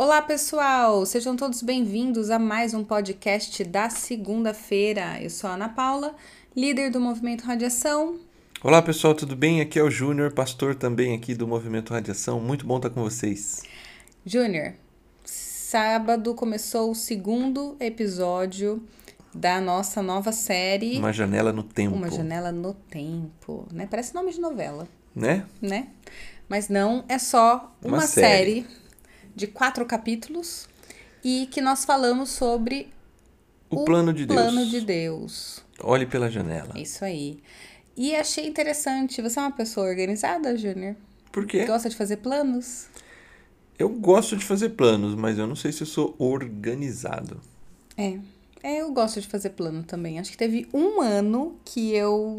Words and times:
Olá, 0.00 0.22
pessoal! 0.22 1.04
Sejam 1.04 1.34
todos 1.34 1.60
bem-vindos 1.60 2.30
a 2.30 2.38
mais 2.38 2.72
um 2.72 2.84
podcast 2.84 3.64
da 3.64 3.90
segunda-feira. 3.90 5.20
Eu 5.20 5.28
sou 5.28 5.50
a 5.50 5.54
Ana 5.54 5.68
Paula, 5.68 6.14
líder 6.56 6.88
do 6.92 7.00
Movimento 7.00 7.42
Radiação. 7.42 8.16
Olá, 8.62 8.80
pessoal, 8.80 9.12
tudo 9.12 9.34
bem? 9.34 9.60
Aqui 9.60 9.76
é 9.76 9.82
o 9.82 9.90
Júnior, 9.90 10.32
pastor 10.32 10.76
também 10.76 11.16
aqui 11.16 11.34
do 11.34 11.48
Movimento 11.48 11.92
Radiação. 11.92 12.38
Muito 12.38 12.64
bom 12.64 12.76
estar 12.76 12.90
com 12.90 13.02
vocês. 13.02 13.64
Júnior, 14.24 14.74
sábado 15.24 16.32
começou 16.32 16.92
o 16.92 16.94
segundo 16.94 17.76
episódio 17.80 18.80
da 19.34 19.60
nossa 19.60 20.00
nova 20.00 20.30
série. 20.30 20.96
Uma 20.96 21.12
janela 21.12 21.52
no 21.52 21.64
tempo. 21.64 21.96
Uma 21.96 22.08
janela 22.08 22.52
no 22.52 22.72
tempo, 22.72 23.66
né? 23.72 23.88
Parece 23.90 24.14
nome 24.14 24.32
de 24.32 24.40
novela, 24.40 24.86
Né? 25.12 25.44
né? 25.60 25.88
Mas 26.48 26.68
não, 26.68 27.04
é 27.08 27.18
só 27.18 27.74
uma, 27.84 27.98
Uma 27.98 28.06
série. 28.06 28.62
série. 28.62 28.77
De 29.38 29.46
quatro 29.46 29.86
capítulos 29.86 30.68
e 31.24 31.46
que 31.50 31.60
nós 31.60 31.84
falamos 31.84 32.28
sobre 32.30 32.88
O, 33.70 33.84
plano 33.84 34.12
de 34.12 34.26
Deus. 34.26 34.40
plano 34.40 34.66
de 34.66 34.80
Deus. 34.80 35.64
Olhe 35.80 36.04
pela 36.06 36.28
janela. 36.28 36.72
Isso 36.76 37.04
aí. 37.04 37.38
E 37.96 38.14
achei 38.16 38.46
interessante. 38.46 39.22
Você 39.22 39.38
é 39.38 39.42
uma 39.42 39.52
pessoa 39.52 39.86
organizada, 39.88 40.56
Júnior? 40.56 40.96
Por 41.30 41.46
quê? 41.46 41.64
Gosta 41.64 41.88
de 41.88 41.94
fazer 41.96 42.16
planos? 42.16 42.86
Eu 43.78 43.88
gosto 43.88 44.36
de 44.36 44.44
fazer 44.44 44.70
planos, 44.70 45.14
mas 45.14 45.38
eu 45.38 45.46
não 45.46 45.54
sei 45.54 45.70
se 45.70 45.82
eu 45.82 45.86
sou 45.86 46.16
organizado. 46.18 47.40
É. 47.96 48.18
É, 48.60 48.80
eu 48.80 48.90
gosto 48.92 49.20
de 49.20 49.28
fazer 49.28 49.50
plano 49.50 49.84
também. 49.84 50.18
Acho 50.18 50.32
que 50.32 50.36
teve 50.36 50.66
um 50.74 51.00
ano 51.00 51.56
que 51.64 51.94
eu 51.94 52.36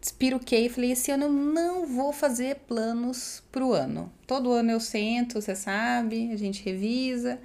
despiruquei 0.00 0.66
e 0.66 0.68
falei: 0.68 0.92
esse 0.92 1.10
ano 1.10 1.24
eu 1.24 1.32
não 1.32 1.86
vou 1.86 2.12
fazer 2.12 2.56
planos 2.66 3.42
pro 3.52 3.72
ano. 3.72 4.12
Todo 4.26 4.52
ano 4.52 4.70
eu 4.70 4.80
sento, 4.80 5.40
você 5.40 5.54
sabe, 5.54 6.32
a 6.32 6.36
gente 6.36 6.64
revisa, 6.64 7.38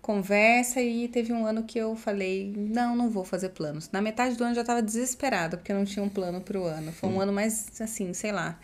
conversa 0.00 0.80
e 0.80 1.06
teve 1.08 1.32
um 1.32 1.46
ano 1.46 1.64
que 1.64 1.78
eu 1.78 1.94
falei: 1.94 2.52
não, 2.56 2.96
não 2.96 3.10
vou 3.10 3.24
fazer 3.24 3.50
planos. 3.50 3.90
Na 3.92 4.00
metade 4.00 4.36
do 4.36 4.42
ano 4.42 4.52
eu 4.52 4.56
já 4.56 4.64
tava 4.64 4.82
desesperada 4.82 5.56
porque 5.56 5.70
eu 5.70 5.76
não 5.76 5.84
tinha 5.84 6.02
um 6.02 6.08
plano 6.08 6.40
pro 6.40 6.64
ano. 6.64 6.92
Foi 6.92 7.08
um 7.10 7.20
ano 7.20 7.32
mais 7.32 7.80
assim, 7.80 8.12
sei 8.14 8.32
lá. 8.32 8.58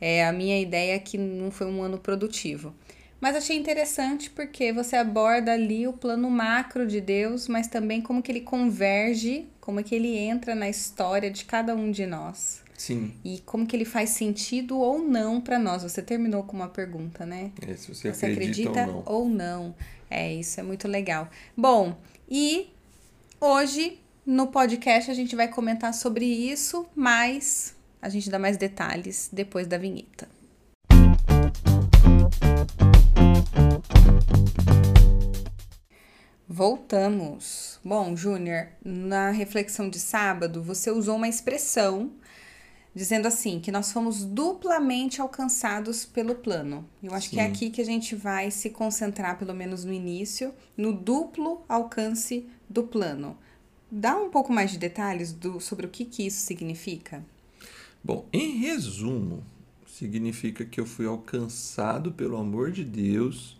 É, 0.00 0.26
a 0.26 0.32
minha 0.32 0.58
ideia 0.60 0.94
é 0.94 0.98
que 0.98 1.18
não 1.18 1.50
foi 1.50 1.66
um 1.66 1.82
ano 1.82 1.98
produtivo. 1.98 2.74
Mas 3.20 3.36
achei 3.36 3.56
interessante 3.56 4.30
porque 4.30 4.72
você 4.72 4.96
aborda 4.96 5.52
ali 5.52 5.86
o 5.86 5.92
plano 5.92 6.30
macro 6.30 6.86
de 6.86 7.02
Deus, 7.02 7.48
mas 7.48 7.68
também 7.68 8.00
como 8.00 8.22
que 8.22 8.32
ele 8.32 8.40
converge, 8.40 9.46
como 9.60 9.84
que 9.84 9.94
ele 9.94 10.16
entra 10.16 10.54
na 10.54 10.70
história 10.70 11.30
de 11.30 11.44
cada 11.44 11.74
um 11.74 11.90
de 11.90 12.06
nós. 12.06 12.62
Sim. 12.80 13.12
E 13.22 13.40
como 13.40 13.66
que 13.66 13.76
ele 13.76 13.84
faz 13.84 14.08
sentido 14.08 14.78
ou 14.78 15.00
não 15.00 15.38
para 15.38 15.58
nós. 15.58 15.82
Você 15.82 16.00
terminou 16.00 16.44
com 16.44 16.56
uma 16.56 16.66
pergunta, 16.66 17.26
né? 17.26 17.52
É, 17.60 17.76
se 17.76 17.94
você, 17.94 18.10
Você 18.10 18.24
acredita, 18.24 18.70
acredita 18.70 18.90
ou 18.90 19.04
não. 19.04 19.04
ou 19.04 19.28
não? 19.28 19.74
É, 20.08 20.32
isso 20.32 20.58
é 20.58 20.62
muito 20.62 20.88
legal. 20.88 21.28
Bom, 21.54 21.94
e 22.26 22.70
hoje 23.38 24.00
no 24.24 24.46
podcast 24.46 25.10
a 25.10 25.14
gente 25.14 25.36
vai 25.36 25.46
comentar 25.46 25.92
sobre 25.92 26.24
isso, 26.24 26.86
mas 26.96 27.76
a 28.00 28.08
gente 28.08 28.30
dá 28.30 28.38
mais 28.38 28.56
detalhes 28.56 29.28
depois 29.30 29.66
da 29.66 29.76
vinheta. 29.76 30.26
Voltamos. 36.48 37.78
Bom, 37.84 38.16
Júnior, 38.16 38.68
na 38.82 39.30
reflexão 39.30 39.90
de 39.90 40.00
sábado, 40.00 40.62
você 40.62 40.90
usou 40.90 41.16
uma 41.16 41.28
expressão 41.28 42.10
dizendo 42.94 43.26
assim 43.26 43.60
que 43.60 43.70
nós 43.70 43.92
fomos 43.92 44.24
duplamente 44.24 45.20
alcançados 45.20 46.04
pelo 46.04 46.34
plano. 46.34 46.84
Eu 47.02 47.14
acho 47.14 47.30
que 47.30 47.38
é 47.38 47.44
Sim. 47.44 47.50
aqui 47.50 47.70
que 47.70 47.80
a 47.80 47.84
gente 47.84 48.14
vai 48.16 48.50
se 48.50 48.70
concentrar, 48.70 49.38
pelo 49.38 49.54
menos 49.54 49.84
no 49.84 49.92
início, 49.92 50.52
no 50.76 50.92
duplo 50.92 51.62
alcance 51.68 52.46
do 52.68 52.82
plano. 52.82 53.36
Dá 53.90 54.16
um 54.16 54.30
pouco 54.30 54.52
mais 54.52 54.70
de 54.70 54.78
detalhes 54.78 55.32
do, 55.32 55.60
sobre 55.60 55.86
o 55.86 55.88
que, 55.88 56.04
que 56.04 56.26
isso 56.26 56.44
significa? 56.44 57.24
Bom, 58.02 58.26
em 58.32 58.58
resumo, 58.58 59.44
significa 59.86 60.64
que 60.64 60.80
eu 60.80 60.86
fui 60.86 61.06
alcançado 61.06 62.12
pelo 62.12 62.36
amor 62.36 62.72
de 62.72 62.84
Deus 62.84 63.58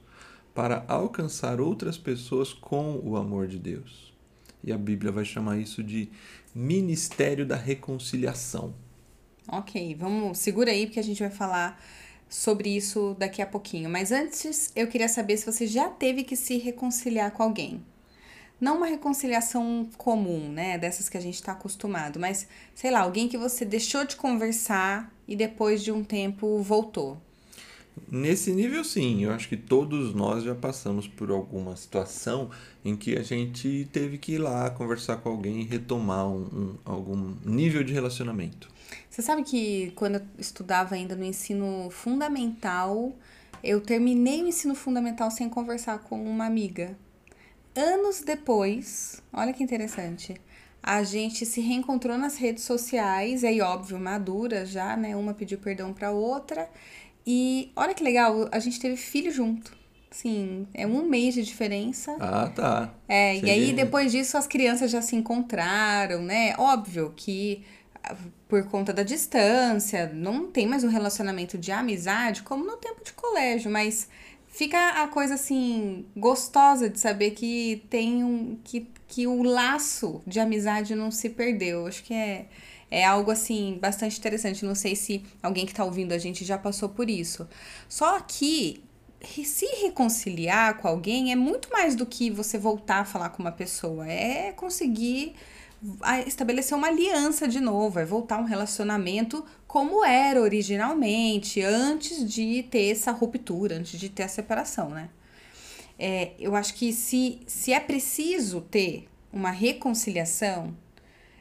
para 0.54 0.84
alcançar 0.88 1.60
outras 1.60 1.98
pessoas 1.98 2.52
com 2.52 3.00
o 3.04 3.16
amor 3.16 3.46
de 3.46 3.58
Deus. 3.58 4.12
E 4.62 4.72
a 4.72 4.78
Bíblia 4.78 5.12
vai 5.12 5.24
chamar 5.24 5.58
isso 5.58 5.82
de 5.82 6.08
ministério 6.54 7.46
da 7.46 7.56
reconciliação. 7.56 8.74
Ok, 9.48 9.94
vamos, 9.98 10.38
segura 10.38 10.70
aí 10.70 10.86
porque 10.86 11.00
a 11.00 11.04
gente 11.04 11.20
vai 11.20 11.30
falar 11.30 11.80
sobre 12.28 12.70
isso 12.74 13.16
daqui 13.18 13.42
a 13.42 13.46
pouquinho. 13.46 13.90
Mas 13.90 14.12
antes, 14.12 14.70
eu 14.76 14.86
queria 14.86 15.08
saber 15.08 15.36
se 15.36 15.46
você 15.46 15.66
já 15.66 15.88
teve 15.88 16.22
que 16.22 16.36
se 16.36 16.56
reconciliar 16.58 17.32
com 17.32 17.42
alguém. 17.42 17.82
Não 18.60 18.76
uma 18.76 18.86
reconciliação 18.86 19.88
comum, 19.96 20.50
né? 20.52 20.78
Dessas 20.78 21.08
que 21.08 21.16
a 21.16 21.20
gente 21.20 21.42
tá 21.42 21.52
acostumado, 21.52 22.20
mas 22.20 22.46
sei 22.74 22.90
lá, 22.90 23.00
alguém 23.00 23.26
que 23.28 23.38
você 23.38 23.64
deixou 23.64 24.04
de 24.04 24.16
conversar 24.16 25.12
e 25.26 25.34
depois 25.34 25.82
de 25.82 25.90
um 25.90 26.04
tempo 26.04 26.62
voltou. 26.62 27.18
Nesse 28.10 28.52
nível, 28.52 28.82
sim, 28.84 29.24
eu 29.24 29.32
acho 29.32 29.48
que 29.48 29.56
todos 29.56 30.14
nós 30.14 30.42
já 30.42 30.54
passamos 30.54 31.06
por 31.06 31.30
alguma 31.30 31.76
situação 31.76 32.50
em 32.84 32.96
que 32.96 33.16
a 33.16 33.22
gente 33.22 33.88
teve 33.92 34.18
que 34.18 34.32
ir 34.32 34.38
lá 34.38 34.68
conversar 34.70 35.18
com 35.18 35.28
alguém 35.28 35.60
e 35.60 35.64
retomar 35.64 36.26
um, 36.26 36.40
um- 36.42 36.78
algum 36.84 37.34
nível 37.44 37.84
de 37.84 37.92
relacionamento. 37.92 38.68
Você 39.08 39.22
sabe 39.22 39.42
que 39.44 39.92
quando 39.94 40.16
eu 40.16 40.22
estudava 40.38 40.94
ainda 40.94 41.14
no 41.14 41.24
ensino 41.24 41.88
fundamental, 41.90 43.12
eu 43.62 43.80
terminei 43.80 44.42
o 44.42 44.48
ensino 44.48 44.74
fundamental 44.74 45.30
sem 45.30 45.48
conversar 45.48 45.98
com 46.00 46.22
uma 46.22 46.46
amiga. 46.46 46.96
Anos 47.76 48.22
depois, 48.22 49.22
olha 49.32 49.52
que 49.52 49.62
interessante, 49.62 50.34
a 50.82 51.02
gente 51.02 51.46
se 51.46 51.60
reencontrou 51.60 52.18
nas 52.18 52.36
redes 52.36 52.64
sociais, 52.64 53.44
aí 53.44 53.60
óbvio, 53.60 53.98
madura 54.00 54.66
já, 54.66 54.96
né? 54.96 55.14
Uma 55.16 55.34
pediu 55.34 55.58
perdão 55.58 55.92
pra 55.92 56.10
outra. 56.10 56.68
E 57.32 57.70
olha 57.76 57.94
que 57.94 58.02
legal, 58.02 58.48
a 58.50 58.58
gente 58.58 58.80
teve 58.80 58.96
filho 58.96 59.30
junto. 59.30 59.78
Sim, 60.10 60.66
é 60.74 60.84
um 60.84 61.08
mês 61.08 61.34
de 61.34 61.44
diferença. 61.44 62.16
Ah, 62.18 62.48
tá. 62.52 62.92
É, 63.08 63.36
e 63.36 63.48
aí 63.48 63.66
vê? 63.66 63.72
depois 63.72 64.10
disso 64.10 64.36
as 64.36 64.48
crianças 64.48 64.90
já 64.90 65.00
se 65.00 65.14
encontraram, 65.14 66.22
né? 66.22 66.56
Óbvio 66.58 67.12
que 67.14 67.64
ah, 68.02 68.16
por 68.48 68.64
conta 68.64 68.92
da 68.92 69.04
distância, 69.04 70.10
não 70.12 70.50
tem 70.50 70.66
mais 70.66 70.82
um 70.82 70.88
relacionamento 70.88 71.56
de 71.56 71.70
amizade 71.70 72.42
como 72.42 72.64
no 72.64 72.76
tempo 72.76 73.04
de 73.04 73.12
colégio, 73.12 73.70
mas 73.70 74.08
fica 74.48 75.00
a 75.00 75.06
coisa 75.06 75.34
assim 75.34 76.06
gostosa 76.16 76.90
de 76.90 76.98
saber 76.98 77.30
que 77.30 77.84
tem 77.88 78.24
um 78.24 78.58
que, 78.64 78.88
que 79.06 79.28
o 79.28 79.44
laço 79.44 80.20
de 80.26 80.40
amizade 80.40 80.96
não 80.96 81.12
se 81.12 81.30
perdeu. 81.30 81.86
Acho 81.86 82.02
que 82.02 82.12
é 82.12 82.46
é 82.90 83.04
algo 83.04 83.30
assim 83.30 83.78
bastante 83.80 84.18
interessante. 84.18 84.64
Não 84.64 84.74
sei 84.74 84.96
se 84.96 85.22
alguém 85.42 85.66
que 85.66 85.74
tá 85.74 85.84
ouvindo 85.84 86.12
a 86.12 86.18
gente 86.18 86.44
já 86.44 86.58
passou 86.58 86.88
por 86.88 87.08
isso. 87.08 87.48
Só 87.88 88.18
que 88.20 88.82
se 89.44 89.66
reconciliar 89.82 90.78
com 90.78 90.88
alguém 90.88 91.30
é 91.32 91.36
muito 91.36 91.70
mais 91.70 91.94
do 91.94 92.06
que 92.06 92.30
você 92.30 92.56
voltar 92.58 93.00
a 93.00 93.04
falar 93.04 93.30
com 93.30 93.42
uma 93.42 93.52
pessoa. 93.52 94.06
É 94.08 94.52
conseguir 94.52 95.34
a- 96.02 96.20
estabelecer 96.20 96.76
uma 96.76 96.88
aliança 96.88 97.46
de 97.48 97.60
novo, 97.60 97.98
é 97.98 98.04
voltar 98.04 98.38
um 98.38 98.44
relacionamento 98.44 99.44
como 99.66 100.04
era 100.04 100.40
originalmente, 100.40 101.62
antes 101.62 102.28
de 102.28 102.62
ter 102.64 102.90
essa 102.90 103.12
ruptura, 103.12 103.76
antes 103.76 103.98
de 103.98 104.08
ter 104.08 104.24
a 104.24 104.28
separação, 104.28 104.90
né? 104.90 105.08
É, 105.98 106.32
eu 106.38 106.56
acho 106.56 106.74
que 106.74 106.92
se, 106.92 107.40
se 107.46 107.72
é 107.72 107.80
preciso 107.80 108.62
ter 108.62 109.06
uma 109.32 109.50
reconciliação, 109.50 110.74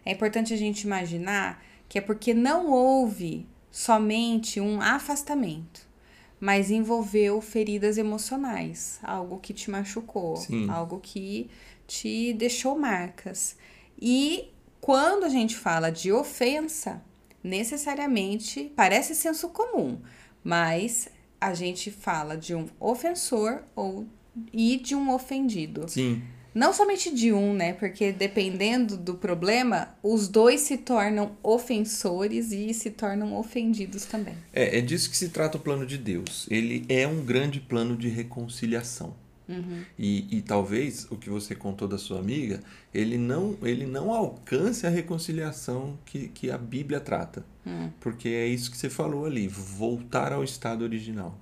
é 0.09 0.13
importante 0.13 0.55
a 0.55 0.57
gente 0.57 0.81
imaginar 0.81 1.63
que 1.87 1.99
é 1.99 2.01
porque 2.01 2.33
não 2.33 2.71
houve 2.71 3.47
somente 3.69 4.59
um 4.59 4.81
afastamento, 4.81 5.87
mas 6.39 6.71
envolveu 6.71 7.39
feridas 7.41 7.95
emocionais, 7.95 8.99
algo 9.03 9.37
que 9.37 9.53
te 9.53 9.69
machucou, 9.69 10.35
Sim. 10.37 10.67
algo 10.67 10.99
que 10.99 11.47
te 11.85 12.33
deixou 12.33 12.77
marcas. 12.77 13.55
E 14.01 14.49
quando 14.81 15.25
a 15.25 15.29
gente 15.29 15.55
fala 15.55 15.91
de 15.91 16.11
ofensa, 16.11 17.03
necessariamente 17.43 18.71
parece 18.75 19.13
senso 19.13 19.49
comum, 19.49 19.99
mas 20.43 21.07
a 21.39 21.53
gente 21.53 21.91
fala 21.91 22.35
de 22.35 22.55
um 22.55 22.65
ofensor 22.79 23.61
ou 23.75 24.07
e 24.51 24.77
de 24.77 24.95
um 24.95 25.13
ofendido. 25.13 25.87
Sim. 25.87 26.23
Não 26.53 26.73
somente 26.73 27.13
de 27.13 27.31
um, 27.31 27.53
né? 27.53 27.73
Porque 27.73 28.11
dependendo 28.11 28.97
do 28.97 29.15
problema, 29.15 29.89
os 30.01 30.27
dois 30.27 30.61
se 30.61 30.77
tornam 30.77 31.37
ofensores 31.43 32.51
e 32.51 32.73
se 32.73 32.89
tornam 32.89 33.35
ofendidos 33.37 34.05
também. 34.05 34.35
É, 34.53 34.79
é 34.79 34.81
disso 34.81 35.09
que 35.09 35.17
se 35.17 35.29
trata 35.29 35.57
o 35.57 35.59
plano 35.59 35.85
de 35.85 35.97
Deus. 35.97 36.47
Ele 36.49 36.85
é 36.89 37.07
um 37.07 37.23
grande 37.23 37.59
plano 37.59 37.95
de 37.95 38.09
reconciliação. 38.09 39.13
E, 39.97 40.27
e 40.29 40.41
talvez 40.41 41.07
o 41.09 41.15
que 41.15 41.27
você 41.27 41.55
contou 41.55 41.87
da 41.87 41.97
sua 41.97 42.19
amiga, 42.19 42.61
ele 42.93 43.17
não, 43.17 43.57
ele 43.63 43.85
não 43.85 44.13
alcance 44.13 44.85
a 44.85 44.89
reconciliação 44.89 45.97
que, 46.05 46.27
que 46.27 46.51
a 46.51 46.57
Bíblia 46.57 46.99
trata. 46.99 47.43
Porque 47.99 48.29
é 48.29 48.47
isso 48.47 48.69
que 48.69 48.77
você 48.77 48.89
falou 48.89 49.25
ali, 49.25 49.47
voltar 49.47 50.31
ao 50.31 50.43
estado 50.43 50.83
original. 50.83 51.35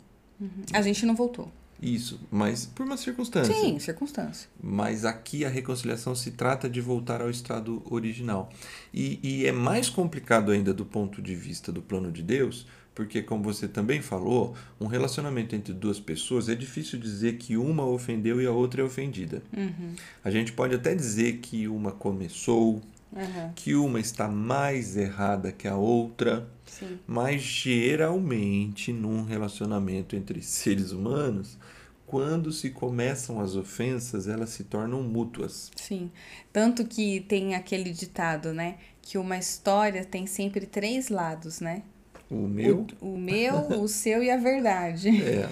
A 0.74 0.82
gente 0.82 1.06
não 1.06 1.16
voltou. 1.16 1.52
Isso, 1.82 2.20
mas 2.32 2.66
por 2.66 2.86
uma 2.86 2.98
circunstância. 2.98 3.54
Sim, 3.54 3.78
circunstância. 3.80 4.50
Mas 4.62 5.06
aqui 5.06 5.46
a 5.46 5.50
reconciliação 5.50 6.16
se 6.16 6.32
trata 6.32 6.70
de 6.70 6.82
voltar 6.82 7.22
ao 7.22 7.30
estado 7.30 7.84
original. 7.90 8.50
E, 8.94 9.20
e 9.22 9.46
é 9.46 9.52
mais 9.52 9.90
complicado 9.90 10.52
ainda 10.52 10.74
do 10.74 10.86
ponto 10.86 11.22
de 11.22 11.36
vista 11.36 11.72
do 11.72 11.82
plano 11.82 12.12
de 12.12 12.24
Deus, 12.24 12.66
porque, 12.98 13.22
como 13.22 13.44
você 13.44 13.68
também 13.68 14.02
falou, 14.02 14.56
um 14.82 14.88
relacionamento 14.88 15.56
entre 15.56 15.72
duas 15.72 16.00
pessoas 16.00 16.50
é 16.50 16.56
difícil 16.56 16.98
dizer 16.98 17.38
que 17.38 17.56
uma 17.56 17.86
ofendeu 17.86 18.42
e 18.42 18.48
a 18.48 18.52
outra 18.52 18.82
é 18.82 18.84
ofendida. 18.84 19.44
Uhum. 19.56 19.94
A 20.24 20.32
gente 20.32 20.52
pode 20.52 20.74
até 20.74 20.96
dizer 20.96 21.38
que 21.38 21.68
uma 21.68 21.92
começou, 21.92 22.82
Uhum. 23.12 23.54
que 23.56 23.74
uma 23.74 24.00
está 24.00 24.28
mais 24.28 24.98
errada 24.98 25.52
que 25.52 25.68
a 25.68 25.76
outra, 25.76 26.48
Sim. 26.66 27.00
mas 27.08 27.42
geralmente 27.42 28.92
num 28.92 29.24
relacionamento 29.24 30.16
entre 30.16 30.42
seres 30.44 30.92
humanos, 30.92 31.58
quando 32.06 32.52
se 32.52 32.70
começam 32.70 33.40
as 33.40 33.56
ofensas, 33.56 34.28
elas 34.28 34.50
se 34.50 34.64
tornam 34.64 35.04
mútuas. 35.04 35.72
Sim. 35.76 36.10
Tanto 36.54 36.86
que 36.86 37.20
tem 37.22 37.54
aquele 37.54 37.92
ditado, 37.92 38.54
né? 38.54 38.78
Que 39.02 39.18
uma 39.18 39.38
história 39.38 40.06
tem 40.06 40.26
sempre 40.26 40.66
três 40.66 41.10
lados, 41.10 41.60
né? 41.60 41.84
O 42.30 42.48
meu. 42.48 42.88
O, 43.02 43.14
o 43.14 43.18
meu, 43.18 43.82
o 43.82 43.88
seu 43.90 44.24
e 44.24 44.32
a 44.32 44.38
verdade. 44.38 45.22
É. 45.22 45.50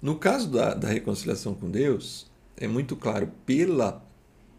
No 0.00 0.16
caso 0.16 0.48
da, 0.48 0.74
da 0.74 0.88
reconciliação 0.88 1.54
com 1.54 1.70
Deus, 1.70 2.30
é 2.56 2.68
muito 2.68 2.94
claro 2.94 3.28
pela 3.44 4.04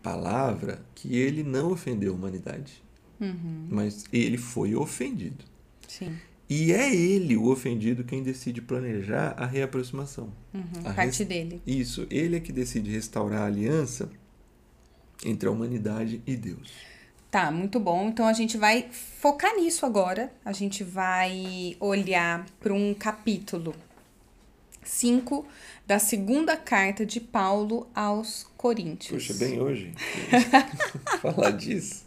palavra 0.04 0.82
que 0.94 1.16
ele 1.16 1.42
não 1.44 1.72
ofendeu 1.72 2.12
a 2.12 2.16
humanidade, 2.16 2.84
Uhum. 3.20 3.68
mas 3.70 4.04
ele 4.12 4.38
foi 4.38 4.76
ofendido. 4.76 5.44
Sim. 5.88 6.14
E 6.50 6.72
é 6.74 6.94
ele, 6.94 7.38
o 7.38 7.50
ofendido, 7.50 8.04
quem 8.04 8.22
decide 8.22 8.62
planejar 8.62 9.34
a 9.38 9.46
reaproximação. 9.46 10.32
Uhum. 10.54 10.62
A 10.86 10.94
Parte 10.94 11.20
res- 11.20 11.28
dele. 11.28 11.62
Isso, 11.66 12.06
ele 12.12 12.36
é 12.36 12.40
que 12.40 12.52
decide 12.52 12.92
restaurar 12.92 13.42
a 13.44 13.46
aliança 13.46 14.10
entre 15.26 15.48
a 15.48 15.52
humanidade 15.52 16.22
e 16.28 16.36
Deus. 16.36 16.70
Tá, 17.32 17.50
muito 17.50 17.80
bom. 17.80 18.10
Então 18.10 18.28
a 18.28 18.34
gente 18.34 18.58
vai 18.58 18.88
focar 18.92 19.56
nisso 19.56 19.86
agora. 19.86 20.32
A 20.46 20.52
gente 20.52 20.84
vai 20.84 21.76
olhar 21.80 22.46
para 22.60 22.74
um 22.74 22.94
capítulo 22.94 23.74
5 24.85 25.45
da 25.85 26.00
segunda 26.00 26.56
carta 26.56 27.06
de 27.06 27.19
Paulo 27.19 27.88
aos 27.94 28.47
Coríntios. 28.57 29.27
Puxa, 29.27 29.45
bem 29.45 29.59
hoje. 29.59 29.94
Falar 31.21 31.51
disso. 31.51 32.03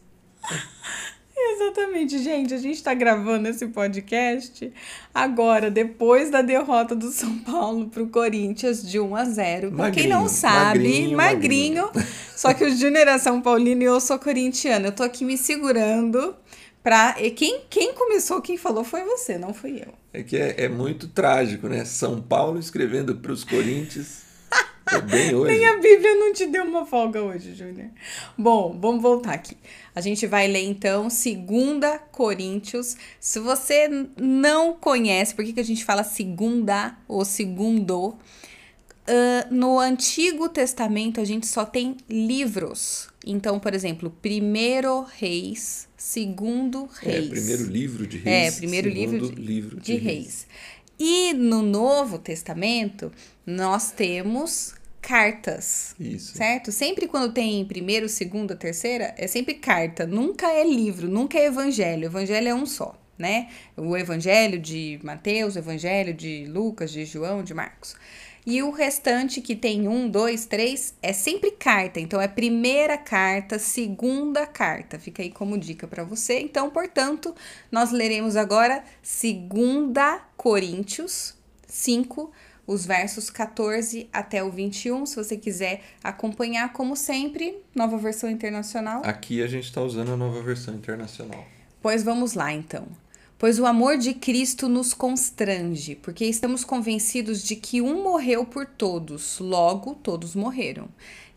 Exatamente, 1.39 2.19
gente. 2.19 2.55
A 2.55 2.59
gente 2.59 2.83
tá 2.83 2.95
gravando 2.95 3.49
esse 3.49 3.67
podcast 3.69 4.73
agora, 5.15 5.71
depois 5.71 6.31
da 6.31 6.41
derrota 6.43 6.95
do 6.95 7.11
São 7.11 7.39
Paulo 7.39 7.89
pro 7.89 8.09
Corinthians 8.09 8.83
de 8.83 8.99
1 8.99 9.17
a 9.17 9.25
0. 9.25 9.73
Pra 9.73 9.91
quem 9.91 10.09
não 10.09 10.23
Magrinho, 10.23 10.29
sabe, 10.29 10.79
magrinho, 10.79 11.17
magrinho. 11.17 11.91
Só 12.35 12.55
que 12.55 12.65
o 12.65 12.75
Júnior 12.75 13.07
é 13.09 13.19
São 13.19 13.41
Paulino 13.41 13.83
e 13.83 13.87
eu 13.87 14.01
sou 14.01 14.19
corintiana. 14.19 14.89
Eu 14.89 14.93
tô 14.93 15.03
aqui 15.03 15.25
me 15.25 15.37
segurando 15.37 16.35
pra. 16.87 17.17
E 17.21 17.33
quem, 17.33 17.63
quem 17.69 17.93
começou, 17.95 18.41
quem 18.41 18.57
falou 18.57 18.85
foi 18.85 19.03
você, 19.03 19.37
não 19.37 19.53
fui 19.53 19.83
eu. 19.85 19.93
É 20.13 20.23
que 20.23 20.37
é, 20.37 20.67
é 20.67 20.69
muito 20.69 21.09
trágico, 21.09 21.69
né? 21.69 21.85
São 21.85 22.23
Paulo 22.23 22.61
escrevendo 22.61 23.17
para 23.17 23.33
os 23.33 23.43
Coríntios. 23.43 24.25
É 24.89 25.01
bem 25.01 25.35
hoje. 25.35 25.51
Nem 25.51 25.67
a 25.67 25.79
Bíblia 25.79 26.15
não 26.15 26.33
te 26.33 26.47
deu 26.47 26.63
uma 26.63 26.87
folga 26.87 27.21
hoje, 27.21 27.57
Júnior. 27.57 27.89
Bom, 28.39 28.79
vamos 28.81 29.03
voltar 29.03 29.33
aqui. 29.33 29.57
A 29.93 30.01
gente 30.01 30.29
vai 30.29 30.47
ler 30.47 30.63
então 30.63 31.09
2 31.09 32.01
Coríntios. 32.13 32.97
Se 33.19 33.41
você 33.41 33.91
não 34.17 34.75
conhece, 34.75 35.35
por 35.35 35.45
que, 35.45 35.55
que 35.55 35.59
a 35.59 35.65
gente 35.65 35.85
fala 35.85 36.05
segunda 36.05 36.97
ou 37.09 37.25
segundo? 37.25 38.17
Ah, 39.09 39.47
no 39.51 39.79
Antigo 39.79 40.49
Testamento 40.49 41.21
a 41.21 41.25
gente 41.25 41.47
só 41.47 41.65
tem 41.65 41.97
livros. 42.09 43.09
Então, 43.25 43.59
por 43.59 43.75
exemplo, 43.75 44.11
primeiro 44.23 45.03
Reis, 45.19 45.89
segundo 45.97 46.89
É, 47.03 47.21
Reis. 47.21 47.29
primeiro 47.29 47.65
livro 47.65 48.07
de 48.07 48.19
É, 48.25 48.51
reis. 48.51 48.55
primeiro 48.57 48.89
livro 48.89 49.21
segundo 49.21 49.35
de, 49.35 49.41
livro 49.41 49.81
de 49.81 49.97
reis. 49.97 50.47
E 50.99 51.33
no 51.35 51.63
Novo 51.63 52.19
Testamento, 52.19 53.13
nós 53.45 53.91
temos 53.93 54.75
cartas, 55.01 55.95
Isso. 56.01 56.37
certo? 56.37 56.73
Sempre 56.73 57.07
quando 57.07 57.33
tem 57.33 57.65
primeiro, 57.65 58.09
segunda, 58.09 58.57
terceira, 58.57 59.15
é 59.17 59.27
sempre 59.27 59.55
carta, 59.55 60.07
nunca 60.07 60.51
é 60.51 60.65
livro, 60.65 61.09
nunca 61.09 61.39
é 61.39 61.47
evangelho. 61.47 62.05
O 62.05 62.07
evangelho 62.11 62.49
é 62.49 62.55
um 62.55 62.67
só, 62.67 62.99
né? 63.19 63.49
O 63.77 63.97
evangelho 63.97 64.59
de 64.59 64.99
Mateus, 65.03 65.55
o 65.55 65.59
evangelho 65.59 66.13
de 66.15 66.47
Lucas, 66.47 66.91
de 66.91 67.05
João, 67.05 67.43
de 67.45 67.55
Marcos. 67.55 67.95
E 68.47 68.63
o 68.63 68.71
restante, 68.71 69.41
que 69.41 69.57
tem 69.57 69.89
um, 69.89 70.09
dois, 70.09 70.47
três, 70.47 70.95
é 71.03 71.13
sempre 71.13 71.51
carta. 71.51 71.99
Então, 71.99 72.21
é 72.21 72.29
primeira 72.29 72.97
carta, 72.97 73.59
segunda 73.59 74.47
carta. 74.47 75.01
Fica 75.01 75.21
aí 75.21 75.33
como 75.33 75.59
dica 75.59 75.89
para 75.89 76.05
você. 76.05 76.39
Então, 76.39 76.71
portanto, 76.71 77.35
nós 77.73 77.91
leremos 77.91 78.37
agora 78.37 78.85
2 79.03 80.21
Coríntios 80.37 81.35
5, 81.67 82.31
os 82.69 82.87
versos 82.87 83.31
14 83.31 84.09
até 84.13 84.45
o 84.45 84.51
21. 84.53 85.07
Se 85.07 85.17
você 85.17 85.37
quiser 85.37 85.83
acompanhar, 86.01 86.73
como 86.73 86.95
sempre, 86.95 87.59
nova 87.75 87.99
versão 87.99 88.31
internacional. 88.31 89.03
Aqui 89.05 89.43
a 89.43 89.49
gente 89.49 89.65
está 89.65 89.83
usando 89.83 90.13
a 90.13 90.17
nova 90.17 90.41
versão 90.41 90.73
internacional. 90.73 91.45
Pois 91.83 92.05
vamos 92.05 92.35
lá, 92.35 92.53
então. 92.53 92.87
Pois 93.39 93.59
o 93.59 93.67
amor 93.67 93.99
de 93.99 94.15
Cristo 94.15 94.67
nos 94.67 94.95
constrange, 94.95 95.95
porque 95.97 96.25
estamos 96.25 96.65
convencidos 96.65 97.43
de 97.43 97.55
que 97.55 97.83
um 97.83 98.03
morreu 98.03 98.47
por 98.47 98.65
todos, 98.65 99.39
logo 99.39 99.95
todos 99.95 100.35
morreram. 100.35 100.89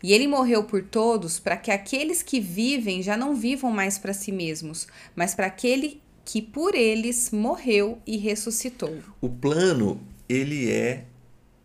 E 0.02 0.14
ele 0.14 0.26
morreu 0.26 0.64
por 0.64 0.82
todos 0.82 1.38
para 1.38 1.58
que 1.58 1.70
aqueles 1.70 2.22
que 2.22 2.40
vivem 2.40 3.02
já 3.02 3.18
não 3.18 3.34
vivam 3.34 3.70
mais 3.70 3.98
para 3.98 4.14
si 4.14 4.32
mesmos, 4.32 4.88
mas 5.14 5.34
para 5.34 5.46
aquele 5.46 6.00
que 6.24 6.40
por 6.40 6.74
eles 6.74 7.30
morreu 7.30 7.98
e 8.06 8.16
ressuscitou. 8.16 8.96
O 9.20 9.28
plano, 9.28 10.00
ele 10.26 10.70
é 10.70 11.04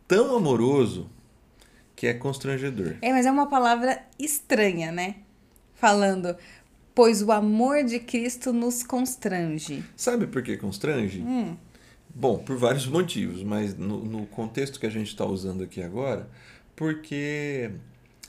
tão 0.05 0.35
amoroso 0.35 1.09
que 1.95 2.07
é 2.07 2.13
constrangedor. 2.13 2.95
É, 3.01 3.11
mas 3.11 3.25
é 3.25 3.31
uma 3.31 3.47
palavra 3.47 4.03
estranha, 4.19 4.91
né? 4.91 5.15
Falando, 5.75 6.35
pois 6.95 7.21
o 7.21 7.31
amor 7.31 7.83
de 7.83 7.99
Cristo 7.99 8.51
nos 8.53 8.81
constrange. 8.81 9.83
Sabe 9.95 10.25
por 10.25 10.41
que 10.41 10.57
constrange? 10.57 11.21
Hum. 11.21 11.55
Bom, 12.13 12.37
por 12.39 12.55
vários 12.57 12.87
motivos, 12.87 13.43
mas 13.43 13.77
no, 13.77 14.03
no 14.05 14.25
contexto 14.27 14.79
que 14.79 14.85
a 14.85 14.89
gente 14.89 15.09
está 15.09 15.25
usando 15.25 15.63
aqui 15.63 15.83
agora, 15.83 16.29
porque 16.75 17.71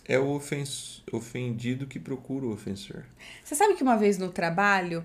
é 0.08 0.18
o 0.18 0.28
ofens- 0.30 1.04
ofendido 1.12 1.86
que 1.86 2.00
procura 2.00 2.46
o 2.46 2.52
ofensor. 2.52 3.04
Você 3.44 3.54
sabe 3.54 3.74
que 3.74 3.82
uma 3.84 3.96
vez 3.96 4.18
no 4.18 4.28
trabalho, 4.30 5.04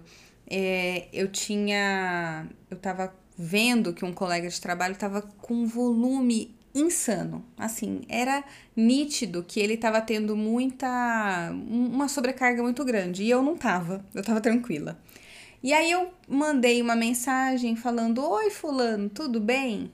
é, 0.49 1.07
eu 1.13 1.27
tinha. 1.27 2.47
Eu 2.69 2.77
tava 2.77 3.13
vendo 3.37 3.93
que 3.93 4.03
um 4.03 4.13
colega 4.13 4.49
de 4.49 4.59
trabalho 4.59 4.95
tava 4.95 5.21
com 5.21 5.53
um 5.53 5.65
volume 5.67 6.55
insano. 6.73 7.45
Assim, 7.57 8.01
era 8.07 8.43
nítido 8.75 9.43
que 9.43 9.59
ele 9.59 9.77
tava 9.77 10.01
tendo 10.01 10.35
muita. 10.35 11.51
uma 11.51 12.07
sobrecarga 12.07 12.61
muito 12.63 12.83
grande. 12.85 13.23
E 13.23 13.29
eu 13.29 13.41
não 13.41 13.57
tava, 13.57 14.05
eu 14.13 14.23
tava 14.23 14.41
tranquila. 14.41 14.99
E 15.63 15.73
aí 15.73 15.91
eu 15.91 16.11
mandei 16.27 16.81
uma 16.81 16.95
mensagem 16.95 17.75
falando: 17.75 18.23
Oi, 18.23 18.49
Fulano, 18.49 19.09
tudo 19.09 19.39
bem? 19.39 19.91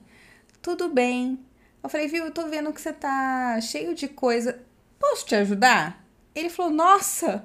Tudo 0.62 0.88
bem. 0.88 1.38
Eu 1.82 1.88
falei, 1.88 2.08
viu, 2.08 2.24
eu 2.24 2.30
tô 2.30 2.48
vendo 2.48 2.72
que 2.72 2.80
você 2.80 2.92
tá 2.92 3.60
cheio 3.60 3.94
de 3.94 4.08
coisa. 4.08 4.60
Posso 4.98 5.24
te 5.26 5.34
ajudar? 5.36 6.04
Ele 6.34 6.50
falou, 6.50 6.70
nossa, 6.72 7.44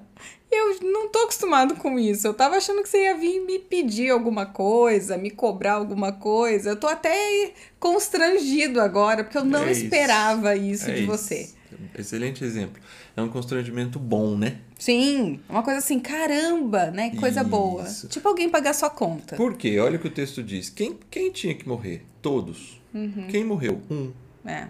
eu 0.53 0.79
não 0.91 1.09
tô 1.09 1.19
acostumado 1.19 1.75
com 1.75 1.97
isso. 1.99 2.25
Eu 2.27 2.33
tava 2.33 2.55
achando 2.57 2.81
que 2.83 2.89
você 2.89 3.03
ia 3.03 3.17
vir 3.17 3.39
me 3.41 3.59
pedir 3.59 4.09
alguma 4.09 4.45
coisa, 4.45 5.17
me 5.17 5.29
cobrar 5.31 5.73
alguma 5.73 6.11
coisa. 6.11 6.69
Eu 6.71 6.75
tô 6.75 6.87
até 6.87 7.51
constrangido 7.79 8.79
agora, 8.81 9.23
porque 9.23 9.37
eu 9.37 9.43
não 9.45 9.63
É 9.65 9.71
isso. 9.71 9.83
esperava 9.83 10.55
isso 10.55 10.89
É 10.89 10.93
de 10.93 10.99
isso. 11.03 11.07
você. 11.11 11.49
Excelente 11.97 12.43
exemplo. 12.43 12.81
É 13.15 13.21
um 13.21 13.29
constrangimento 13.29 13.99
bom, 13.99 14.35
né? 14.37 14.57
Sim, 14.79 15.39
uma 15.49 15.61
coisa 15.63 15.79
assim, 15.79 15.99
caramba, 15.99 16.91
né? 16.91 17.11
Coisa 17.19 17.43
boa. 17.43 17.83
Isso. 17.83 18.07
Tipo 18.07 18.27
alguém 18.29 18.49
pagar 18.49 18.73
sua 18.73 18.89
conta. 18.89 19.35
Por 19.35 19.55
quê? 19.55 19.79
Olha 19.79 19.97
o 19.97 19.99
que 19.99 20.07
o 20.07 20.11
texto 20.11 20.41
diz. 20.43 20.69
Quem, 20.69 20.97
quem 21.09 21.31
tinha 21.31 21.53
que 21.53 21.67
morrer? 21.67 22.03
Todos. 22.21 22.81
Uhum. 22.93 23.27
Quem 23.29 23.43
morreu? 23.43 23.81
Um. 23.89 24.11
É. 24.45 24.67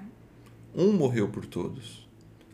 Um 0.76 0.92
morreu 0.94 1.28
por 1.30 1.46
todos. 1.46 2.03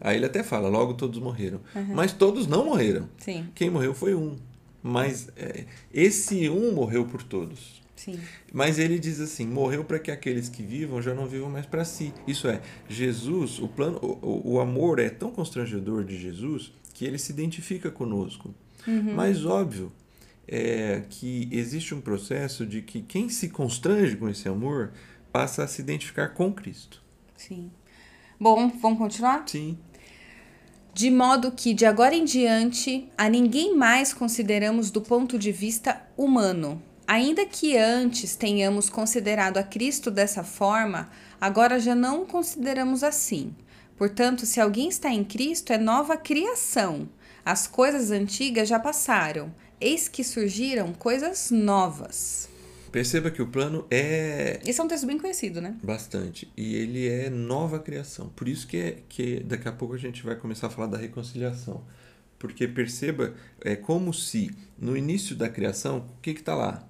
Aí 0.01 0.15
ele 0.17 0.25
até 0.25 0.43
fala, 0.43 0.69
logo 0.69 0.93
todos 0.93 1.19
morreram. 1.19 1.59
Uhum. 1.75 1.93
Mas 1.95 2.11
todos 2.13 2.47
não 2.47 2.65
morreram. 2.65 3.09
Sim, 3.17 3.47
Quem 3.55 3.69
morreu 3.69 3.93
foi 3.93 4.15
um. 4.15 4.35
Mas 4.81 5.27
é, 5.35 5.65
esse 5.93 6.49
um 6.49 6.73
morreu 6.73 7.05
por 7.05 7.21
todos. 7.21 7.81
sim. 7.95 8.17
Mas 8.53 8.79
ele 8.79 8.97
diz 8.97 9.19
assim: 9.19 9.45
morreu 9.45 9.83
para 9.83 9.99
que 9.99 10.09
aqueles 10.09 10.47
que 10.47 10.63
vivam 10.63 11.01
já 11.01 11.13
não 11.13 11.25
vivam 11.27 11.49
mais 11.49 11.65
para 11.65 11.83
si. 11.83 12.13
Isso 12.25 12.47
é, 12.47 12.61
Jesus, 12.87 13.59
o 13.59 13.67
plano, 13.67 13.97
o, 14.01 14.53
o- 14.53 14.59
amor 14.61 14.99
é 14.99 15.09
tão 15.09 15.31
constrangedor 15.31 16.03
de 16.05 16.17
Jesus 16.17 16.71
que 16.93 17.03
ele 17.05 17.17
se 17.17 17.31
identifica 17.31 17.91
conosco. 17.91 18.53
Mas 19.15 19.45
óbvio 19.45 19.91
é 20.47 21.03
que 21.09 21.47
existe 21.51 21.93
um 21.93 22.01
processo 22.01 22.65
de 22.65 22.81
que 22.81 23.01
quem 23.01 23.27
se 23.29 23.49
constrange 23.49 24.15
com 24.15 24.27
esse 24.29 24.47
amor 24.47 24.91
passa 25.31 25.63
a 25.63 25.67
se 25.67 25.81
identificar 25.81 26.29
com 26.29 26.51
Cristo. 26.53 27.03
Sim. 27.35 27.69
Bom, 28.39 28.69
vamos 28.81 28.97
continuar? 28.97 29.43
Sim. 29.45 29.77
De 30.93 31.09
modo 31.09 31.51
que, 31.51 31.73
de 31.73 31.85
agora 31.85 32.15
em 32.15 32.25
diante, 32.25 33.09
a 33.17 33.29
ninguém 33.29 33.75
mais 33.75 34.13
consideramos 34.13 34.91
do 34.91 35.01
ponto 35.01 35.37
de 35.37 35.51
vista 35.51 36.01
humano. 36.17 36.81
Ainda 37.07 37.45
que 37.45 37.77
antes 37.77 38.35
tenhamos 38.35 38.89
considerado 38.89 39.57
a 39.57 39.63
Cristo 39.63 40.11
dessa 40.11 40.43
forma, 40.43 41.09
agora 41.39 41.79
já 41.79 41.95
não 41.95 42.23
o 42.23 42.25
consideramos 42.25 43.03
assim. 43.03 43.55
Portanto, 43.97 44.45
se 44.45 44.59
alguém 44.59 44.89
está 44.89 45.09
em 45.09 45.23
Cristo, 45.23 45.71
é 45.71 45.77
nova 45.77 46.17
criação. 46.17 47.07
As 47.45 47.65
coisas 47.65 48.11
antigas 48.11 48.67
já 48.67 48.79
passaram, 48.79 49.53
eis 49.79 50.07
que 50.07 50.23
surgiram 50.23 50.93
coisas 50.93 51.49
novas. 51.49 52.48
Perceba 52.91 53.31
que 53.31 53.41
o 53.41 53.47
plano 53.47 53.85
é 53.89 54.59
Esse 54.65 54.79
é 54.79 54.83
um 54.83 54.87
texto 54.87 55.05
bem 55.05 55.17
conhecido, 55.17 55.61
né? 55.61 55.77
bastante 55.83 56.51
e 56.57 56.75
ele 56.75 57.07
é 57.07 57.29
nova 57.29 57.79
criação. 57.79 58.29
Por 58.35 58.47
isso 58.47 58.67
que 58.67 58.77
é 58.77 58.97
que 59.07 59.39
daqui 59.41 59.67
a 59.67 59.71
pouco 59.71 59.93
a 59.93 59.97
gente 59.97 60.23
vai 60.23 60.35
começar 60.35 60.67
a 60.67 60.69
falar 60.69 60.87
da 60.87 60.97
reconciliação. 60.97 61.83
Porque 62.37 62.67
perceba, 62.67 63.33
é 63.61 63.75
como 63.75 64.13
se 64.13 64.49
no 64.77 64.95
início 64.95 65.35
da 65.35 65.49
criação, 65.49 66.05
o 66.17 66.21
que 66.21 66.31
está 66.31 66.55
lá? 66.55 66.87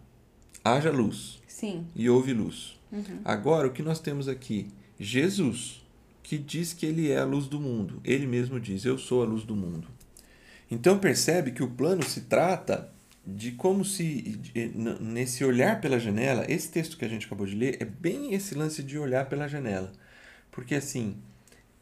Haja 0.63 0.91
luz 0.91 1.41
Sim. 1.48 1.88
e 1.96 2.10
houve 2.10 2.34
luz. 2.34 2.79
Agora, 3.24 3.68
o 3.68 3.72
que 3.72 3.84
nós 3.84 4.00
temos 4.00 4.27
aqui? 4.27 4.68
Jesus, 5.00 5.84
que 6.24 6.38
diz 6.38 6.74
que 6.74 6.86
ele 6.86 7.10
é 7.12 7.18
a 7.18 7.25
luz 7.25 7.48
do 7.48 7.60
mundo. 7.60 8.01
Ele 8.03 8.25
mesmo 8.25 8.60
diz: 8.60 8.86
Eu 8.86 8.98
sou 8.98 9.22
a 9.22 9.25
luz 9.25 9.44
do 9.44 9.56
mundo. 9.56 9.88
Então, 10.72 11.00
percebe 11.00 11.51
que 11.51 11.63
o 11.63 11.70
plano 11.70 12.03
se 12.03 12.22
trata 12.22 12.91
de 13.36 13.51
como 13.51 13.83
se, 13.86 14.39
nesse 15.00 15.43
olhar 15.43 15.79
pela 15.81 16.00
janela, 16.00 16.45
esse 16.48 16.69
texto 16.69 16.98
que 16.98 17.05
a 17.05 17.07
gente 17.07 17.25
acabou 17.25 17.45
de 17.45 17.55
ler 17.55 17.77
é 17.81 17.86
bem 17.86 18.33
esse 18.33 18.55
lance 18.55 18.83
de 18.83 18.98
olhar 18.98 19.27
pela 19.27 19.48
janela. 19.48 19.91
Porque, 20.51 20.75
assim, 20.75 21.17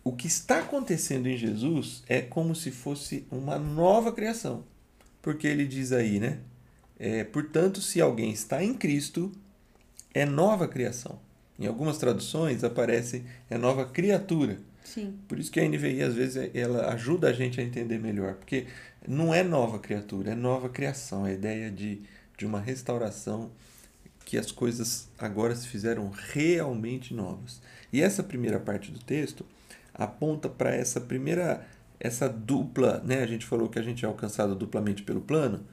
o 0.03 0.11
que 0.13 0.27
está 0.27 0.59
acontecendo 0.59 1.27
em 1.27 1.37
Jesus 1.37 2.03
é 2.07 2.21
como 2.21 2.55
se 2.55 2.71
fosse 2.71 3.25
uma 3.31 3.57
nova 3.57 4.11
criação. 4.11 4.65
Porque 5.21 5.47
ele 5.47 5.65
diz 5.65 5.91
aí, 5.91 6.19
né? 6.19 6.39
É, 6.99 7.23
Portanto, 7.23 7.81
se 7.81 8.01
alguém 8.01 8.31
está 8.31 8.63
em 8.63 8.73
Cristo, 8.73 9.31
é 10.13 10.25
nova 10.25 10.67
criação. 10.67 11.19
Em 11.59 11.65
algumas 11.65 11.97
traduções 11.97 12.63
aparece 12.63 13.23
é 13.49 13.57
nova 13.57 13.85
criatura. 13.85 14.59
Sim. 14.87 15.19
Por 15.27 15.37
isso 15.37 15.51
que 15.51 15.59
a 15.59 15.67
NVI 15.67 16.01
às 16.01 16.13
vezes 16.13 16.49
ela 16.53 16.93
ajuda 16.93 17.27
a 17.27 17.33
gente 17.33 17.59
a 17.59 17.63
entender 17.63 17.99
melhor, 17.99 18.35
porque 18.35 18.67
não 19.05 19.33
é 19.33 19.43
nova 19.43 19.79
criatura, 19.79 20.31
é 20.31 20.35
nova 20.35 20.69
criação, 20.69 21.25
a 21.25 21.31
ideia 21.31 21.69
de, 21.69 22.01
de 22.37 22.45
uma 22.45 22.61
restauração 22.61 23.51
que 24.23 24.37
as 24.37 24.49
coisas 24.49 25.09
agora 25.17 25.53
se 25.55 25.67
fizeram 25.67 26.09
realmente 26.09 27.13
novas. 27.13 27.61
E 27.91 28.01
essa 28.01 28.23
primeira 28.23 28.61
parte 28.61 28.89
do 28.89 28.99
texto 28.99 29.45
aponta 29.93 30.47
para 30.47 30.73
essa 30.73 31.01
primeira 31.01 31.67
essa 31.99 32.29
dupla, 32.29 33.01
né? 33.03 33.23
A 33.23 33.27
gente 33.27 33.45
falou 33.45 33.67
que 33.67 33.79
a 33.79 33.81
gente 33.81 34.05
é 34.05 34.07
alcançado 34.07 34.55
duplamente 34.55 35.03
pelo 35.03 35.19
plano. 35.19 35.65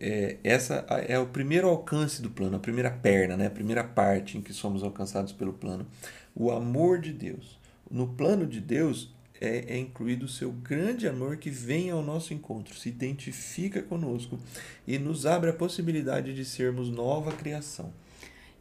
É, 0.00 0.36
essa 0.42 0.86
é 1.08 1.18
o 1.18 1.26
primeiro 1.26 1.68
alcance 1.68 2.22
do 2.22 2.30
plano, 2.30 2.56
a 2.56 2.60
primeira 2.60 2.90
perna, 2.90 3.36
né? 3.36 3.46
a 3.46 3.50
primeira 3.50 3.82
parte 3.84 4.38
em 4.38 4.40
que 4.40 4.52
somos 4.52 4.82
alcançados 4.82 5.32
pelo 5.32 5.52
plano. 5.52 5.86
O 6.34 6.50
amor 6.50 7.00
de 7.00 7.12
Deus. 7.12 7.58
No 7.90 8.08
plano 8.08 8.46
de 8.46 8.60
Deus 8.60 9.14
é, 9.40 9.74
é 9.74 9.78
incluído 9.78 10.26
o 10.26 10.28
seu 10.28 10.50
grande 10.50 11.06
amor 11.06 11.36
que 11.36 11.50
vem 11.50 11.90
ao 11.90 12.02
nosso 12.02 12.32
encontro, 12.32 12.74
se 12.74 12.88
identifica 12.88 13.82
conosco 13.82 14.38
e 14.86 14.98
nos 14.98 15.26
abre 15.26 15.50
a 15.50 15.54
possibilidade 15.54 16.34
de 16.34 16.44
sermos 16.44 16.90
nova 16.90 17.32
criação. 17.32 17.92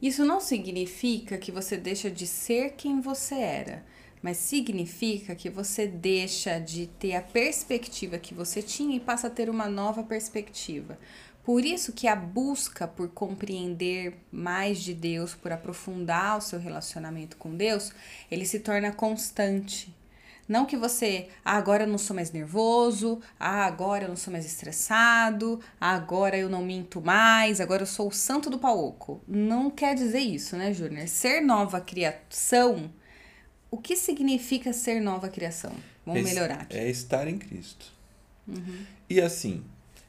Isso 0.02 0.26
não 0.26 0.42
significa 0.42 1.38
que 1.38 1.52
você 1.52 1.78
deixa 1.78 2.12
de 2.12 2.28
ser 2.28 2.72
quem 2.72 3.00
você 3.00 3.36
era, 3.36 3.86
mas 4.22 4.38
significa 4.38 5.34
que 5.36 5.50
você 5.50 5.88
deixa 5.88 6.60
de 6.60 6.88
ter 6.88 7.16
a 7.16 7.22
perspectiva 7.22 8.18
que 8.18 8.34
você 8.34 8.62
tinha 8.62 8.96
e 8.96 9.00
passa 9.00 9.28
a 9.28 9.30
ter 9.30 9.50
uma 9.50 9.70
nova 9.70 10.04
perspectiva. 10.04 11.00
Por 11.46 11.64
isso 11.64 11.94
que 11.94 12.08
a 12.08 12.16
busca 12.16 12.88
por 12.88 13.08
compreender 13.10 14.18
mais 14.32 14.80
de 14.80 14.96
Deus, 14.96 15.36
por 15.36 15.52
aprofundar 15.52 16.40
o 16.40 16.42
seu 16.42 16.60
relacionamento 16.60 17.38
com 17.38 17.56
Deus, 17.56 17.92
ele 18.32 18.46
se 18.46 18.60
torna 18.60 18.92
constante. 18.92 19.94
Não 20.48 20.66
que 20.66 20.76
você, 20.78 21.30
ah, 21.44 21.56
agora 21.58 21.84
eu 21.84 21.88
não 21.88 21.98
sou 22.00 22.16
mais 22.16 22.32
nervoso, 22.32 23.20
ah, 23.40 23.66
agora 23.66 24.06
eu 24.06 24.10
não 24.10 24.16
sou 24.16 24.32
mais 24.32 24.46
estressado, 24.46 25.60
ah, 25.80 25.96
agora 25.96 26.36
eu 26.38 26.50
não 26.50 26.64
minto 26.64 27.00
mais, 27.02 27.62
agora 27.62 27.84
eu 27.84 27.88
sou 27.88 28.08
o 28.08 28.12
santo 28.12 28.50
do 28.50 28.58
pau 28.60 28.84
oco. 28.84 29.22
Não 29.28 29.70
quer 29.70 29.94
dizer 29.96 30.20
isso, 30.20 30.56
né, 30.56 30.74
Júnior? 30.74 31.08
Ser 31.08 31.42
nova 31.42 31.80
criação, 31.82 32.92
o 33.70 33.78
que 33.78 33.96
significa 33.96 34.74
ser 34.74 35.00
nova 35.00 35.30
criação? 35.30 35.74
Vamos 36.06 36.22
É- 36.22 36.24
melhorar 36.24 36.62
aqui. 36.62 36.78
É 36.78 36.90
estar 36.90 37.28
em 37.28 37.38
Cristo. 37.38 37.92
E 39.10 39.20
assim, 39.20 39.64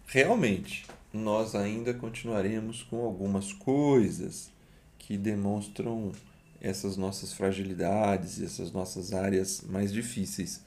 realmente, 0.06 0.86
nós 1.16 1.54
ainda 1.54 1.92
continuaremos 1.94 2.82
com 2.82 2.98
algumas 3.04 3.52
coisas 3.52 4.50
que 4.98 5.16
demonstram 5.16 6.12
essas 6.60 6.96
nossas 6.96 7.32
fragilidades, 7.32 8.40
essas 8.40 8.72
nossas 8.72 9.12
áreas 9.12 9.62
mais 9.68 9.92
difíceis. 9.92 10.64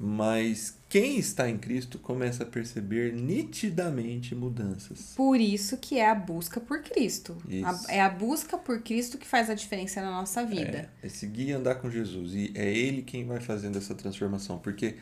Mas 0.00 0.78
quem 0.88 1.18
está 1.18 1.50
em 1.50 1.58
Cristo 1.58 1.98
começa 1.98 2.44
a 2.44 2.46
perceber 2.46 3.12
nitidamente 3.12 4.32
mudanças. 4.32 5.12
Por 5.16 5.40
isso 5.40 5.76
que 5.76 5.98
é 5.98 6.08
a 6.08 6.14
busca 6.14 6.60
por 6.60 6.80
Cristo. 6.82 7.36
A- 7.64 7.80
é 7.88 8.00
a 8.00 8.08
busca 8.08 8.56
por 8.56 8.80
Cristo 8.82 9.18
que 9.18 9.26
faz 9.26 9.50
a 9.50 9.54
diferença 9.54 10.00
na 10.00 10.12
nossa 10.12 10.44
vida. 10.46 10.88
É 11.02 11.08
seguir 11.08 11.48
e 11.48 11.52
andar 11.52 11.74
com 11.76 11.90
Jesus. 11.90 12.32
E 12.32 12.52
é 12.54 12.72
Ele 12.72 13.02
quem 13.02 13.26
vai 13.26 13.40
fazendo 13.40 13.76
essa 13.76 13.92
transformação. 13.94 14.58
Porque 14.58 14.94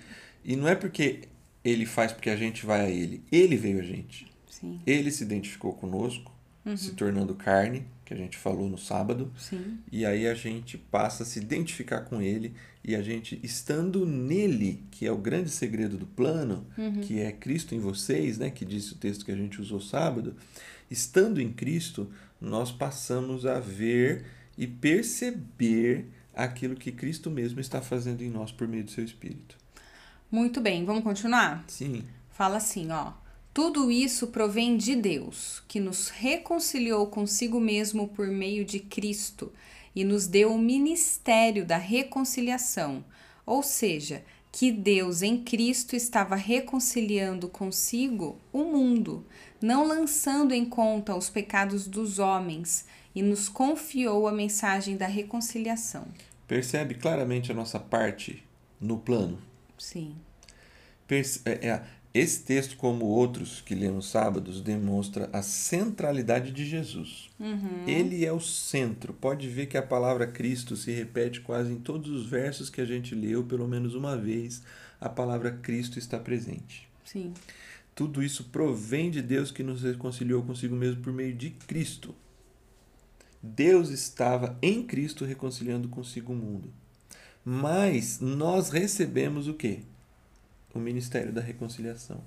E 0.42 0.56
não 0.56 0.66
é 0.66 0.74
porque 0.74 1.22
Ele 1.62 1.84
faz 1.84 2.12
porque 2.12 2.30
a 2.30 2.36
gente 2.36 2.64
vai 2.64 2.80
a 2.80 2.88
Ele. 2.88 3.22
Ele 3.30 3.56
veio 3.56 3.80
a 3.80 3.82
gente. 3.82 4.26
Sim, 4.60 4.80
Ele 4.86 5.10
se 5.10 5.22
identificou 5.22 5.72
conosco, 5.74 6.32
se 6.76 6.92
tornando 6.92 7.34
carne, 7.34 7.86
que 8.04 8.14
a 8.14 8.16
gente 8.16 8.36
falou 8.36 8.68
no 8.68 8.78
sábado. 8.78 9.30
sim. 9.36 9.78
E 9.92 10.04
aí 10.06 10.26
a 10.26 10.34
gente 10.34 10.78
passa 10.78 11.22
a 11.22 11.26
se 11.26 11.38
identificar 11.38 12.00
com 12.00 12.22
ele 12.22 12.54
e 12.82 12.94
a 12.96 13.02
gente 13.02 13.38
estando 13.42 14.06
nele, 14.06 14.82
que 14.90 15.06
é 15.06 15.12
o 15.12 15.16
grande 15.16 15.50
segredo 15.50 15.96
do 15.96 16.06
plano, 16.06 16.66
que 17.02 17.20
é 17.20 17.30
Cristo 17.32 17.74
em 17.74 17.78
vocês, 17.78 18.38
né, 18.38 18.50
que 18.50 18.64
disse 18.64 18.94
o 18.94 18.96
texto 18.96 19.24
que 19.24 19.30
a 19.32 19.36
gente 19.36 19.60
usou 19.60 19.80
sábado, 19.80 20.34
estando 20.90 21.40
em 21.40 21.52
Cristo, 21.52 22.10
nós 22.40 22.72
passamos 22.72 23.44
a 23.44 23.60
ver 23.60 24.24
e 24.56 24.66
perceber 24.66 26.06
aquilo 26.34 26.76
que 26.76 26.90
Cristo 26.90 27.30
mesmo 27.30 27.60
está 27.60 27.80
fazendo 27.82 28.22
em 28.22 28.30
nós 28.30 28.50
por 28.50 28.66
meio 28.66 28.84
do 28.84 28.90
seu 28.90 29.04
espírito. 29.04 29.56
Muito 30.30 30.60
bem, 30.60 30.84
vamos 30.84 31.02
continuar? 31.04 31.64
Sim, 31.68 32.04
Fala 32.30 32.58
assim, 32.58 32.90
ó. 32.90 33.12
Tudo 33.56 33.90
isso 33.90 34.26
provém 34.26 34.76
de 34.76 34.94
Deus, 34.94 35.62
que 35.66 35.80
nos 35.80 36.10
reconciliou 36.10 37.06
consigo 37.06 37.58
mesmo 37.58 38.06
por 38.08 38.26
meio 38.26 38.66
de 38.66 38.78
Cristo 38.78 39.50
e 39.94 40.04
nos 40.04 40.26
deu 40.26 40.52
o 40.52 40.58
ministério 40.58 41.64
da 41.64 41.78
reconciliação. 41.78 43.02
Ou 43.46 43.62
seja, 43.62 44.22
que 44.52 44.70
Deus 44.70 45.22
em 45.22 45.42
Cristo 45.42 45.96
estava 45.96 46.36
reconciliando 46.36 47.48
consigo 47.48 48.38
o 48.52 48.62
mundo, 48.64 49.24
não 49.58 49.88
lançando 49.88 50.52
em 50.52 50.66
conta 50.66 51.16
os 51.16 51.30
pecados 51.30 51.86
dos 51.86 52.18
homens, 52.18 52.84
e 53.14 53.22
nos 53.22 53.48
confiou 53.48 54.28
a 54.28 54.32
mensagem 54.32 54.98
da 54.98 55.06
reconciliação. 55.06 56.06
percebe 56.46 56.94
claramente 56.94 57.50
a 57.50 57.54
nossa 57.54 57.80
parte 57.80 58.44
no 58.78 58.98
plano. 58.98 59.38
Sim. 59.78 60.14
Perce- 61.06 61.40
é- 61.46 61.68
é- 61.68 61.82
esse 62.16 62.42
texto, 62.42 62.76
como 62.76 63.04
outros 63.04 63.60
que 63.60 63.74
lemos 63.74 64.08
sábados, 64.08 64.60
demonstra 64.60 65.28
a 65.32 65.42
centralidade 65.42 66.52
de 66.52 66.64
Jesus. 66.64 67.30
Ele 67.86 68.24
é 68.24 68.32
o 68.32 68.40
centro. 68.40 69.12
Pode 69.12 69.48
ver 69.48 69.66
que 69.66 69.76
a 69.76 69.82
palavra 69.82 70.26
Cristo 70.26 70.76
se 70.76 70.92
repete 70.92 71.40
quase 71.40 71.72
em 71.72 71.78
todos 71.78 72.10
os 72.10 72.26
versos 72.26 72.70
que 72.70 72.80
a 72.80 72.84
gente 72.84 73.14
leu, 73.14 73.44
pelo 73.44 73.68
menos 73.68 73.94
uma 73.94 74.16
vez, 74.16 74.62
a 75.00 75.08
palavra 75.08 75.50
Cristo 75.50 75.98
está 75.98 76.18
presente. 76.18 76.88
Sim. 77.04 77.32
Tudo 77.94 78.22
isso 78.22 78.44
provém 78.44 79.10
de 79.10 79.22
Deus 79.22 79.50
que 79.50 79.62
nos 79.62 79.82
reconciliou 79.82 80.42
consigo 80.42 80.76
mesmo 80.76 81.02
por 81.02 81.12
meio 81.12 81.34
de 81.34 81.50
Cristo. 81.50 82.14
Deus 83.42 83.90
estava 83.90 84.58
em 84.60 84.82
Cristo 84.82 85.24
reconciliando 85.24 85.88
consigo 85.88 86.32
o 86.32 86.36
mundo. 86.36 86.72
Mas 87.44 88.20
nós 88.20 88.70
recebemos 88.70 89.48
o 89.48 89.54
quê? 89.54 89.80
O 90.76 90.80
ministério 90.80 91.32
da 91.32 91.40
reconciliação. 91.40 92.20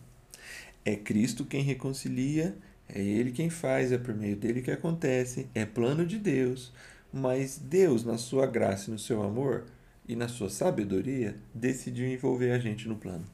É 0.84 0.96
Cristo 0.96 1.46
quem 1.46 1.62
reconcilia, 1.62 2.56
é 2.88 3.00
Ele 3.00 3.32
quem 3.32 3.50
faz, 3.50 3.92
é 3.92 3.98
por 3.98 4.16
meio 4.16 4.36
dele 4.36 4.62
que 4.62 4.72
acontece, 4.72 5.48
é 5.54 5.66
plano 5.66 6.06
de 6.06 6.18
Deus. 6.18 6.74
Mas 7.14 7.58
Deus, 7.58 8.04
na 8.04 8.18
sua 8.18 8.48
graça 8.48 8.90
e 8.90 8.94
no 8.94 9.00
seu 9.00 9.22
amor 9.22 9.66
e 10.08 10.16
na 10.16 10.28
sua 10.28 10.50
sabedoria, 10.50 11.38
decidiu 11.54 12.08
envolver 12.08 12.52
a 12.52 12.60
gente 12.60 12.88
no 12.88 12.96
plano. 12.96 13.26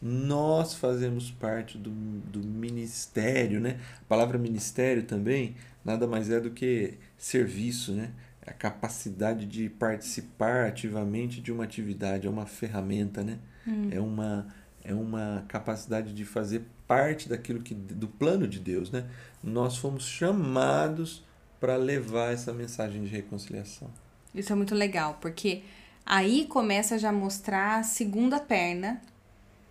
Nós 0.00 0.74
fazemos 0.74 1.30
parte 1.30 1.76
do, 1.78 1.90
do 1.90 2.46
ministério, 2.46 3.60
né? 3.60 3.80
A 4.02 4.04
palavra 4.04 4.38
ministério 4.38 5.02
também 5.02 5.56
nada 5.84 6.06
mais 6.06 6.30
é 6.30 6.38
do 6.38 6.50
que 6.50 6.94
serviço, 7.16 7.92
né? 7.92 8.12
a 8.48 8.52
capacidade 8.52 9.44
de 9.46 9.68
participar 9.68 10.66
ativamente 10.66 11.40
de 11.40 11.52
uma 11.52 11.64
atividade, 11.64 12.26
é 12.26 12.30
uma 12.30 12.46
ferramenta, 12.46 13.22
né? 13.22 13.38
Hum. 13.68 13.88
É 13.92 14.00
uma 14.00 14.46
é 14.84 14.94
uma 14.94 15.44
capacidade 15.48 16.14
de 16.14 16.24
fazer 16.24 16.62
parte 16.86 17.28
daquilo 17.28 17.60
que 17.60 17.74
do 17.74 18.08
plano 18.08 18.48
de 18.48 18.58
Deus, 18.58 18.90
né? 18.90 19.06
Nós 19.44 19.76
fomos 19.76 20.06
chamados 20.06 21.22
para 21.60 21.76
levar 21.76 22.32
essa 22.32 22.52
mensagem 22.52 23.04
de 23.04 23.08
reconciliação. 23.08 23.90
Isso 24.34 24.52
é 24.52 24.56
muito 24.56 24.74
legal, 24.74 25.18
porque 25.20 25.62
aí 26.06 26.46
começa 26.46 26.98
já 26.98 27.10
a 27.10 27.12
mostrar 27.12 27.80
a 27.80 27.82
segunda 27.82 28.40
perna 28.40 29.02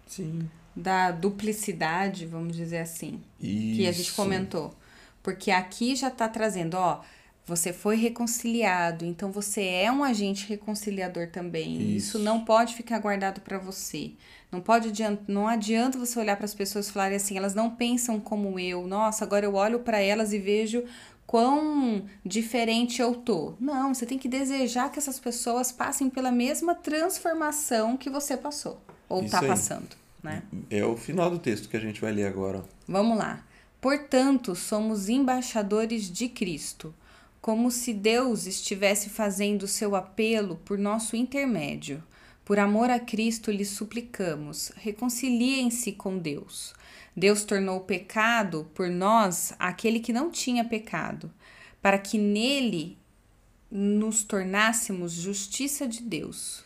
Sim. 0.06 0.50
da 0.76 1.12
duplicidade, 1.12 2.26
vamos 2.26 2.56
dizer 2.56 2.80
assim, 2.80 3.22
Isso. 3.40 3.76
que 3.76 3.88
a 3.88 3.92
gente 3.92 4.14
comentou. 4.14 4.74
Porque 5.24 5.50
aqui 5.52 5.96
já 5.96 6.10
está 6.10 6.28
trazendo, 6.28 6.76
ó, 6.76 7.02
você 7.48 7.72
foi 7.72 7.96
reconciliado, 7.96 9.06
então 9.06 9.32
você 9.32 9.64
é 9.64 9.90
um 9.90 10.04
agente 10.04 10.46
reconciliador 10.50 11.30
também. 11.30 11.96
Isso, 11.96 12.18
Isso. 12.18 12.20
não 12.20 12.44
pode 12.44 12.76
ficar 12.76 13.00
guardado 13.00 13.40
para 13.40 13.58
você. 13.58 14.12
Não 14.52 14.60
pode 14.60 14.90
adianta, 14.90 15.24
não 15.30 15.48
adianta 15.48 15.98
você 15.98 16.20
olhar 16.20 16.36
para 16.36 16.44
as 16.44 16.54
pessoas 16.54 16.90
e 16.90 16.92
falarem 16.92 17.16
assim, 17.16 17.38
elas 17.38 17.56
não 17.56 17.70
pensam 17.70 18.20
como 18.20 18.60
eu. 18.60 18.86
Nossa, 18.86 19.24
agora 19.24 19.46
eu 19.46 19.56
olho 19.56 19.80
para 19.80 19.98
elas 20.02 20.34
e 20.34 20.40
vejo 20.40 20.84
quão 21.26 22.04
diferente 22.26 23.02
eu 23.02 23.16
tô. 23.16 23.54
Não, 23.62 23.94
você 23.94 24.06
tem 24.06 24.20
que 24.20 24.28
desejar 24.28 24.92
que 24.92 25.00
essas 25.00 25.18
pessoas 25.18 25.72
passem 25.72 26.10
pela 26.10 26.32
mesma 26.32 26.76
transformação 26.76 27.96
que 27.96 28.10
você 28.10 28.36
passou 28.36 28.82
ou 29.08 29.24
tá 29.26 29.40
aí. 29.40 29.48
passando, 29.48 29.96
né? 30.22 30.44
É 30.70 30.84
o 30.84 30.98
final 30.98 31.30
do 31.30 31.40
texto 31.40 31.70
que 31.70 31.78
a 31.78 31.82
gente 31.82 32.02
vai 32.02 32.12
ler 32.12 32.28
agora. 32.28 32.66
Vamos 32.86 33.18
lá. 33.18 33.42
Portanto, 33.80 34.54
somos 34.54 35.08
embaixadores 35.08 36.12
de 36.12 36.28
Cristo, 36.28 36.94
como 37.48 37.72
se 37.72 37.94
Deus 37.94 38.46
estivesse 38.46 39.10
fazendo 39.10 39.70
seu 39.70 39.96
apelo 39.96 40.58
por 40.66 40.78
nosso 40.78 41.16
intermédio. 41.16 42.04
Por 42.44 42.60
amor 42.60 42.90
a 42.90 43.00
Cristo 43.00 43.52
lhes 43.52 43.70
suplicamos, 43.70 44.74
reconciliem-se 44.76 45.94
com 45.94 46.18
Deus. 46.18 46.74
Deus 47.16 47.46
tornou 47.46 47.80
pecado 47.80 48.70
por 48.76 48.90
nós 48.90 49.54
aquele 49.58 50.02
que 50.02 50.12
não 50.12 50.30
tinha 50.30 50.66
pecado, 50.66 51.32
para 51.82 51.98
que 51.98 52.18
nele 52.18 52.98
nos 53.72 54.26
tornássemos 54.26 55.14
justiça 55.14 55.88
de 55.88 56.02
Deus. 56.02 56.66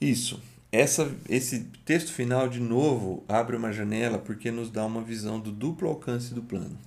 Isso. 0.00 0.40
Essa, 0.72 1.14
esse 1.28 1.64
texto 1.84 2.14
final, 2.14 2.48
de 2.48 2.60
novo, 2.60 3.22
abre 3.28 3.56
uma 3.56 3.74
janela 3.74 4.18
porque 4.18 4.50
nos 4.50 4.70
dá 4.70 4.86
uma 4.86 5.02
visão 5.02 5.38
do 5.38 5.52
duplo 5.52 5.86
alcance 5.86 6.32
do 6.32 6.42
plano. 6.42 6.78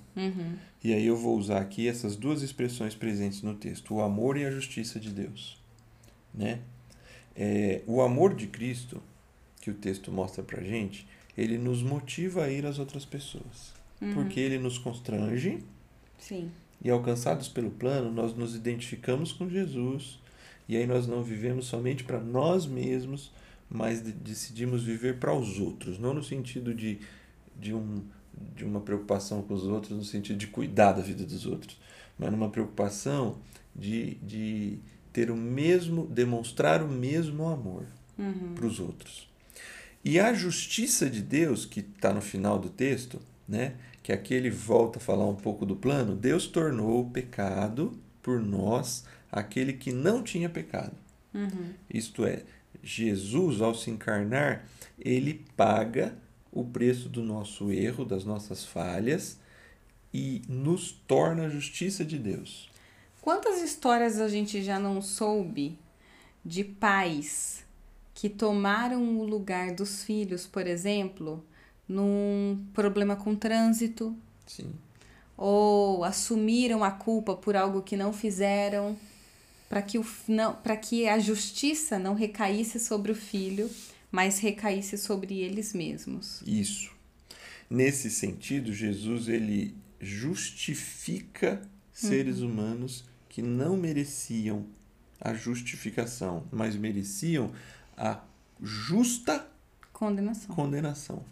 E 0.84 0.94
aí 0.94 1.06
eu 1.06 1.16
vou 1.16 1.38
usar 1.38 1.60
aqui 1.62 1.88
essas 1.88 2.16
duas 2.16 2.42
expressões 2.42 2.96
presentes 2.96 3.42
no 3.42 3.54
texto: 3.54 3.94
o 3.94 4.02
amor 4.02 4.38
e 4.38 4.46
a 4.46 4.52
justiça 4.52 5.00
de 5.00 5.10
Deus. 5.12 5.62
Né? 6.34 6.60
É, 7.36 7.82
o 7.86 8.02
amor 8.02 8.36
de 8.36 8.48
Cristo, 8.48 9.02
que 9.62 9.70
o 9.70 9.74
texto 9.74 10.12
mostra 10.12 10.44
pra 10.44 10.62
gente, 10.62 11.08
ele 11.38 11.58
nos 11.58 11.84
motiva 11.84 12.44
a 12.46 12.50
ir 12.50 12.66
às 12.66 12.80
outras 12.80 13.06
pessoas. 13.06 13.74
Porque 14.16 14.40
ele 14.40 14.58
nos 14.58 14.80
constrange 14.80 15.60
Sim. 16.18 16.50
e 16.84 16.90
alcançados 16.90 17.48
pelo 17.48 17.70
plano, 17.70 18.12
nós 18.12 18.36
nos 18.36 18.56
identificamos 18.56 19.32
com 19.32 19.48
Jesus 19.48 20.18
e 20.68 20.76
aí 20.76 20.88
nós 20.88 21.06
não 21.06 21.24
vivemos 21.24 21.68
somente 21.68 22.04
para 22.04 22.20
nós 22.20 22.66
mesmos, 22.66 23.32
mas 23.70 24.02
de- 24.04 24.12
decidimos 24.12 24.84
viver 24.84 25.20
para 25.20 25.36
os 25.36 25.60
outros, 25.60 26.00
não 26.00 26.16
no 26.16 26.24
sentido 26.24 26.74
de, 26.74 26.98
de, 27.60 27.76
um, 27.76 28.02
de 28.62 28.68
uma 28.68 28.80
preocupação 28.80 29.42
com 29.42 29.54
os 29.54 29.64
outros, 29.64 29.98
no 29.98 30.04
sentido 30.04 30.38
de 30.38 30.48
cuidar 30.48 30.94
da 30.94 31.02
vida 31.02 31.26
dos 31.26 31.46
outros, 31.46 31.80
mas 32.18 32.32
numa 32.32 32.50
preocupação 32.50 33.38
de, 33.76 34.16
de 34.16 34.78
ter 35.12 35.32
o 35.32 35.36
mesmo, 35.36 36.06
demonstrar 36.06 36.84
o 36.84 36.88
mesmo 36.88 37.48
amor 37.48 37.86
para 38.56 38.66
os 38.66 38.80
outros. 38.80 39.28
E 40.04 40.20
a 40.20 40.34
justiça 40.34 41.10
de 41.10 41.22
Deus, 41.22 41.66
que 41.66 41.80
está 41.80 42.14
no 42.14 42.22
final 42.22 42.60
do 42.60 42.70
texto, 42.70 43.20
né, 43.48 43.76
que 44.04 44.12
aqui 44.12 44.34
ele 44.34 44.50
volta 44.50 45.00
a 45.00 45.02
falar 45.02 45.28
um 45.28 45.36
pouco 45.36 45.66
do 45.66 45.76
plano, 45.76 46.16
Deus 46.16 46.48
tornou 46.48 47.02
o 47.02 47.10
pecado 47.10 47.92
por 48.22 48.40
nós 48.40 49.06
aquele 49.32 49.74
que 49.74 49.92
não 49.92 50.24
tinha 50.24 50.50
pecado. 50.50 50.94
Isto 51.92 52.26
é, 52.26 52.44
Jesus, 52.84 53.62
ao 53.62 53.74
se 53.74 53.90
encarnar, 53.90 54.66
ele 55.00 55.46
paga 55.56 56.16
o 56.52 56.66
preço 56.66 57.08
do 57.08 57.24
nosso 57.24 57.72
erro, 57.72 58.04
das 58.04 58.26
nossas 58.26 58.66
falhas 58.66 59.40
e 60.14 60.42
nos 60.48 60.92
torna 60.92 61.46
a 61.46 61.50
justiça 61.50 62.04
de 62.04 62.18
Deus. 62.18 62.70
Quantas 63.22 63.62
histórias 63.62 64.20
a 64.20 64.28
gente 64.28 64.62
já 64.64 64.80
não 64.80 65.02
soube 65.02 65.78
de 66.44 66.64
pais 66.64 67.64
que 68.14 68.28
tomaram 68.28 69.20
o 69.20 69.24
lugar 69.24 69.72
dos 69.72 70.04
filhos, 70.04 70.46
por 70.46 70.68
exemplo, 70.68 71.44
num 71.88 72.64
problema 72.74 73.16
com 73.16 73.36
trânsito, 73.36 74.16
Sim. 74.46 74.72
ou 75.38 76.04
assumiram 76.04 76.84
a 76.84 76.92
culpa 76.92 77.36
por 77.36 77.56
algo 77.56 77.82
que 77.82 77.96
não 77.96 78.12
fizeram, 78.12 78.98
para 79.70 79.82
que, 79.82 79.98
o, 79.98 80.06
não, 80.28 80.54
para 80.54 80.76
que 80.76 81.08
a 81.08 81.18
justiça 81.18 81.98
não 81.98 82.14
recaísse 82.14 82.80
sobre 82.80 83.12
o 83.12 83.16
filho, 83.16 83.70
mas 84.12 84.40
recaísse 84.40 84.98
sobre 84.98 85.40
eles 85.40 85.74
mesmos. 85.74 86.42
Isso. 86.46 86.92
Nesse 87.70 88.12
sentido, 88.12 88.74
Jesus 88.74 89.28
ele 89.28 89.74
justifica 90.00 91.62
seres 91.94 92.40
humanos 92.40 93.06
que 93.30 93.42
não 93.42 93.78
mereciam 93.78 94.66
a 95.20 95.34
justificação, 95.34 96.46
mas 96.52 96.76
mereciam 96.76 97.52
a 97.96 98.20
justa 98.62 99.48
Condenação. 99.94 100.56
condenação. 100.56 101.24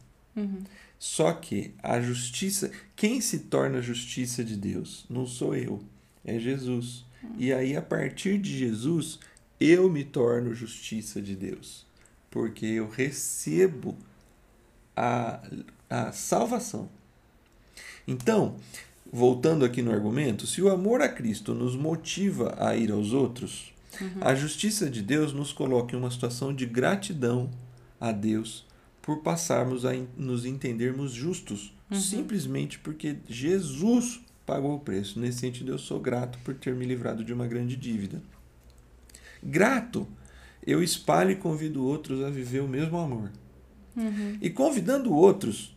Só 0.98 1.34
que 1.34 1.74
a 1.84 2.00
justiça, 2.00 2.72
quem 2.96 3.20
se 3.20 3.40
torna 3.40 3.80
a 3.80 3.82
justiça 3.82 4.44
de 4.44 4.56
Deus? 4.56 5.06
Não 5.10 5.26
sou 5.26 5.56
eu, 5.56 5.84
é 6.24 6.40
Jesus. 6.40 7.04
E 7.38 7.52
aí, 7.52 7.76
a 7.76 7.82
partir 7.82 8.38
de 8.38 8.58
Jesus, 8.58 9.20
eu 9.60 9.90
me 9.90 10.06
torno 10.06 10.54
justiça 10.54 11.22
de 11.22 11.36
Deus, 11.36 11.86
porque 12.30 12.66
eu 12.66 12.90
recebo 12.90 13.98
a, 14.96 15.42
a 15.90 16.12
salvação. 16.12 16.90
Então, 18.08 18.56
voltando 19.12 19.66
aqui 19.66 19.82
no 19.82 19.92
argumento, 19.92 20.46
se 20.46 20.62
o 20.62 20.70
amor 20.70 21.02
a 21.02 21.10
Cristo 21.10 21.54
nos 21.54 21.76
motiva 21.76 22.56
a 22.60 22.76
ir 22.76 22.92
aos 22.92 23.14
outros, 23.14 23.74
a 24.22 24.36
justiça 24.36 24.90
de 24.90 25.02
Deus 25.02 25.34
nos 25.34 25.52
coloca 25.52 25.96
em 25.96 26.00
uma 26.00 26.12
situação 26.12 26.54
de 26.54 26.66
gratidão 26.66 27.50
a 28.00 28.12
Deus 28.12 28.66
por 29.02 29.22
passarmos 29.22 29.86
a 29.86 29.92
nos 30.16 30.46
entendermos 30.46 31.12
justos, 31.12 31.74
simplesmente 31.92 32.78
porque 32.78 33.18
Jesus 33.28 34.22
pagou 34.46 34.76
o 34.76 34.80
preço. 34.80 35.20
Nesse 35.20 35.40
sentido, 35.40 35.72
eu 35.72 35.80
sou 35.80 36.00
grato 36.00 36.38
por 36.44 36.54
ter 36.54 36.76
me 36.76 36.86
livrado 36.86 37.24
de 37.24 37.34
uma 37.34 37.48
grande 37.48 37.76
dívida. 37.76 38.22
Grato, 39.42 40.08
eu 40.70 40.84
espalho 40.84 41.32
e 41.32 41.36
convido 41.36 41.84
outros 41.86 42.24
a 42.24 42.30
viver 42.30 42.62
o 42.62 42.68
mesmo 42.68 42.98
amor. 42.98 43.32
E 44.42 44.50
convidando 44.50 45.14
outros, 45.14 45.76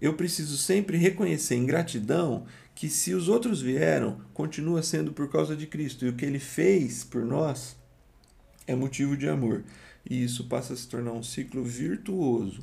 eu 0.00 0.14
preciso 0.14 0.56
sempre 0.56 0.96
reconhecer 0.96 1.56
em 1.56 1.66
gratidão 1.66 2.46
que 2.74 2.88
se 2.88 3.12
os 3.12 3.28
outros 3.28 3.60
vieram, 3.60 4.20
continua 4.32 4.82
sendo 4.82 5.12
por 5.12 5.28
causa 5.28 5.56
de 5.56 5.66
Cristo. 5.66 6.04
E 6.04 6.08
o 6.08 6.14
que 6.14 6.24
ele 6.24 6.38
fez 6.38 7.02
por 7.02 7.24
nós 7.24 7.76
é 8.66 8.74
motivo 8.74 9.16
de 9.16 9.28
amor. 9.28 9.64
E 10.08 10.22
isso 10.22 10.44
passa 10.44 10.72
a 10.72 10.76
se 10.76 10.86
tornar 10.86 11.12
um 11.12 11.22
ciclo 11.22 11.64
virtuoso 11.64 12.60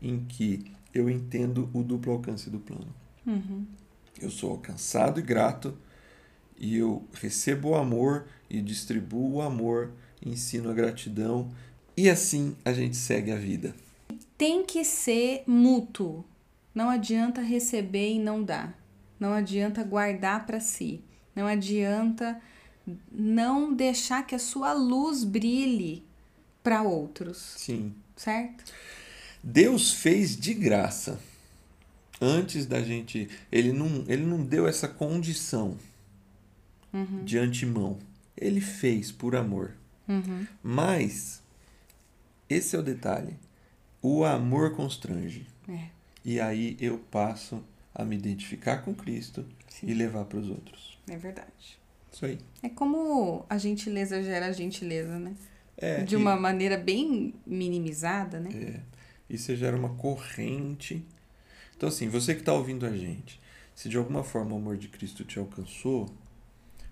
em 0.00 0.24
que 0.24 0.72
eu 0.94 1.10
entendo 1.10 1.68
o 1.72 1.82
duplo 1.82 2.12
alcance 2.12 2.48
do 2.48 2.58
plano. 2.58 2.94
Eu 4.20 4.30
sou 4.30 4.50
alcançado 4.50 5.20
e 5.20 5.22
grato, 5.22 5.76
e 6.58 6.76
eu 6.76 7.06
recebo 7.12 7.68
o 7.68 7.74
amor 7.76 8.26
e 8.48 8.60
distribuo 8.60 9.34
o 9.34 9.42
amor, 9.42 9.92
ensino 10.24 10.70
a 10.70 10.74
gratidão, 10.74 11.50
e 11.96 12.08
assim 12.08 12.56
a 12.64 12.72
gente 12.72 12.96
segue 12.96 13.30
a 13.30 13.36
vida. 13.36 13.74
tem 14.36 14.64
que 14.64 14.84
ser 14.84 15.42
mútuo. 15.46 16.24
Não 16.74 16.88
adianta 16.90 17.40
receber 17.40 18.12
e 18.14 18.18
não 18.20 18.42
dar. 18.42 18.78
Não 19.18 19.32
adianta 19.32 19.82
guardar 19.82 20.46
para 20.46 20.60
si. 20.60 21.00
Não 21.34 21.46
adianta 21.46 22.40
não 23.10 23.74
deixar 23.74 24.24
que 24.26 24.34
a 24.34 24.38
sua 24.38 24.72
luz 24.72 25.24
brilhe 25.24 26.04
para 26.62 26.82
outros, 26.82 27.54
Sim. 27.56 27.92
certo? 28.16 28.72
Deus 29.42 29.92
fez 29.92 30.36
de 30.36 30.54
graça. 30.54 31.18
Antes 32.20 32.64
da 32.66 32.80
gente. 32.80 33.28
Ele 33.50 33.72
não, 33.72 34.04
ele 34.08 34.24
não 34.24 34.44
deu 34.44 34.66
essa 34.68 34.86
condição 34.88 35.76
de 37.24 37.38
antemão. 37.38 37.98
Ele 38.36 38.60
fez 38.60 39.10
por 39.12 39.34
amor. 39.36 39.72
Mas, 40.62 41.42
esse 42.48 42.74
é 42.74 42.78
o 42.78 42.82
detalhe. 42.82 43.36
O 44.02 44.24
amor 44.24 44.74
constrange. 44.74 45.46
É, 45.68 45.88
E 46.24 46.40
aí 46.40 46.76
eu 46.80 46.98
passo 46.98 47.62
a 47.94 48.04
me 48.04 48.16
identificar 48.16 48.78
com 48.78 48.94
Cristo 48.94 49.44
e 49.82 49.92
levar 49.94 50.24
para 50.24 50.38
os 50.38 50.48
outros. 50.48 50.98
é 51.08 51.16
verdade. 51.16 51.78
Isso 52.12 52.24
aí. 52.24 52.38
É 52.62 52.68
como 52.68 53.44
a 53.50 53.58
gentileza 53.58 54.22
gera 54.22 54.52
gentileza, 54.52 55.18
né? 55.18 55.34
É, 55.76 56.02
De 56.02 56.14
e- 56.14 56.16
uma 56.16 56.36
maneira 56.36 56.76
bem 56.76 57.34
minimizada, 57.46 58.40
né? 58.40 58.50
É, 58.52 58.80
e 59.28 59.36
você 59.38 59.56
gera 59.56 59.76
uma 59.76 59.90
corrente. 59.94 61.04
Então, 61.76 61.88
assim, 61.88 62.08
você 62.08 62.34
que 62.34 62.40
está 62.40 62.52
ouvindo 62.52 62.86
a 62.86 62.96
gente, 62.96 63.40
se 63.74 63.88
de 63.88 63.96
alguma 63.96 64.24
forma 64.24 64.54
o 64.54 64.58
amor 64.58 64.76
de 64.76 64.88
Cristo 64.88 65.24
te 65.24 65.38
alcançou, 65.38 66.12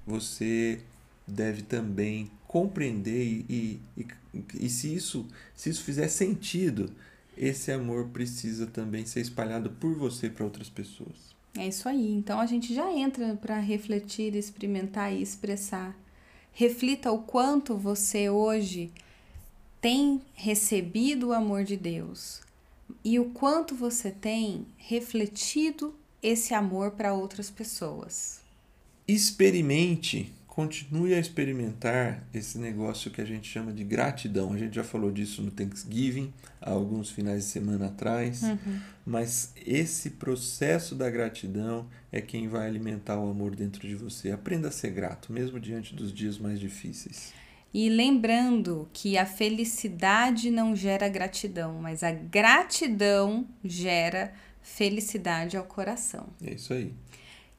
você 0.07 0.81
deve 1.27 1.63
também 1.63 2.31
compreender 2.57 3.45
e, 3.51 3.79
e, 3.95 4.07
e, 4.55 4.71
se, 4.71 4.95
isso, 4.95 5.27
se 5.55 5.69
isso 5.69 5.85
fizer 5.85 6.09
sentido, 6.09 6.91
esse 7.37 7.71
amor 7.71 8.09
precisa 8.09 8.67
também 8.67 9.05
ser 9.05 9.21
espalhado 9.21 9.69
por 9.73 9.95
você 9.95 10.31
para 10.31 10.43
outras 10.43 10.71
pessoas. 10.71 11.37
É 11.55 11.69
isso 11.69 11.87
aí. 11.87 12.15
Então 12.15 12.41
a 12.41 12.47
gente 12.47 12.75
já 12.75 12.91
entra 12.91 13.37
para 13.37 13.59
refletir, 13.59 14.35
experimentar 14.35 15.13
e 15.13 15.21
expressar. 15.21 15.95
Reflita 16.51 17.13
o 17.13 17.19
quanto 17.19 17.77
você 17.77 18.31
hoje 18.31 18.91
tem 19.79 20.23
recebido 20.33 21.29
o 21.29 21.33
amor 21.35 21.63
de 21.63 21.77
Deus 21.77 22.41
e 23.05 23.21
o 23.21 23.27
quanto 23.27 23.75
você 23.75 24.11
tem 24.11 24.65
refletido 24.79 25.95
esse 26.23 26.55
amor 26.55 26.93
para 26.93 27.13
outras 27.13 27.51
pessoas. 27.51 28.41
Experimente, 29.07 30.33
continue 30.57 31.13
a 31.13 31.19
experimentar 31.19 32.27
esse 32.33 32.57
negócio 32.57 33.11
que 33.11 33.21
a 33.21 33.27
gente 33.27 33.47
chama 33.47 33.75
de 33.75 33.85
gratidão. 33.85 34.55
A 34.55 34.57
gente 34.57 34.75
já 34.75 34.83
falou 34.83 35.13
disso 35.13 35.43
no 35.43 35.51
Thanksgiving, 35.51 36.33
há 36.63 36.71
alguns 36.71 37.11
finais 37.11 37.45
de 37.45 37.51
semana 37.51 37.89
atrás, 37.89 38.41
mas 39.05 39.53
esse 39.67 40.13
processo 40.13 40.95
da 40.95 41.11
gratidão 41.11 41.87
é 42.11 42.23
quem 42.23 42.49
vai 42.49 42.67
alimentar 42.67 43.19
o 43.19 43.31
amor 43.31 43.55
dentro 43.55 43.87
de 43.87 43.95
você. 43.95 44.31
Aprenda 44.31 44.69
a 44.69 44.71
ser 44.71 44.93
grato, 44.93 45.31
mesmo 45.31 45.61
diante 45.61 45.95
dos 45.95 46.11
dias 46.11 46.39
mais 46.39 46.59
difíceis. 46.59 47.35
E 47.75 47.91
lembrando 47.91 48.89
que 48.95 49.19
a 49.19 49.27
felicidade 49.27 50.51
não 50.51 50.75
gera 50.75 51.07
gratidão, 51.07 51.83
mas 51.83 52.03
a 52.03 52.13
gratidão 52.13 53.47
gera 53.63 54.33
felicidade 54.63 55.55
ao 55.55 55.65
coração. 55.65 56.29
É 56.43 56.55
isso 56.55 56.73
aí. 56.73 56.95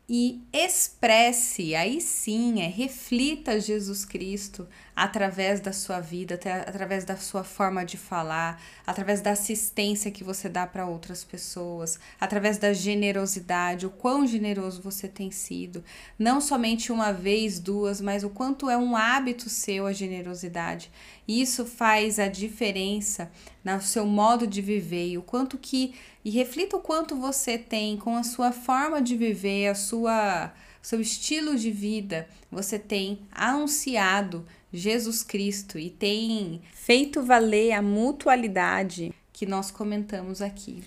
E 0.10 0.42
expresse, 0.54 1.76
aí 1.76 2.00
sim, 2.00 2.62
é 2.62 2.68
reflita 2.68 3.60
Jesus 3.60 4.06
Cristo 4.06 4.66
através 4.96 5.60
da 5.60 5.74
sua 5.74 6.00
vida, 6.00 6.40
através 6.66 7.04
da 7.04 7.18
sua 7.18 7.44
forma 7.44 7.84
de 7.84 7.98
falar, 7.98 8.60
através 8.86 9.22
da 9.22 9.32
assistência 9.32 10.10
que 10.10 10.24
você 10.24 10.48
dá 10.48 10.66
para 10.66 10.88
outras 10.88 11.26
pessoas, 11.26 12.00
através 12.20 12.58
da 12.58 12.72
generosidade, 12.72 13.86
o 13.86 13.90
quão 13.90 14.26
generoso 14.26 14.82
você 14.82 15.10
tem 15.10 15.30
sido, 15.30 15.84
não 16.18 16.40
somente 16.40 16.90
uma 16.90 17.12
vez, 17.12 17.60
duas, 17.60 18.00
mas 18.00 18.24
o 18.24 18.30
quanto 18.30 18.70
é 18.70 18.78
um 18.78 18.96
hábito 18.96 19.50
seu 19.50 19.86
a 19.86 19.92
generosidade. 19.92 20.90
Isso 21.28 21.66
faz 21.66 22.20
a 22.20 22.28
diferença 22.28 23.32
no 23.64 23.82
seu 23.82 24.06
modo 24.06 24.48
de 24.48 24.62
viver 24.62 25.10
e 25.10 25.18
o 25.18 25.22
quanto 25.22 25.58
que 25.58 25.94
e 26.24 26.30
reflita 26.30 26.78
o 26.78 26.82
quanto 26.82 27.16
você 27.16 27.58
tem 27.58 27.98
com 27.98 28.16
a 28.16 28.24
sua 28.24 28.52
forma 28.52 29.02
de 29.02 29.16
viver, 29.16 29.68
a 29.68 29.76
sua 29.76 30.54
seu 30.82 31.02
estilo 31.02 31.58
de 31.58 31.70
vida, 31.70 32.30
você 32.50 32.80
tem 32.80 33.20
anunciado 33.30 34.46
Jesus 34.72 35.22
Cristo 35.22 35.78
e 35.78 35.90
tem 35.90 36.62
feito 36.74 37.22
valer 37.22 37.74
a 37.74 37.82
mutualidade 37.82 39.14
que 39.34 39.46
nós 39.46 39.70
comentamos 39.70 40.42
aqui. 40.42 40.82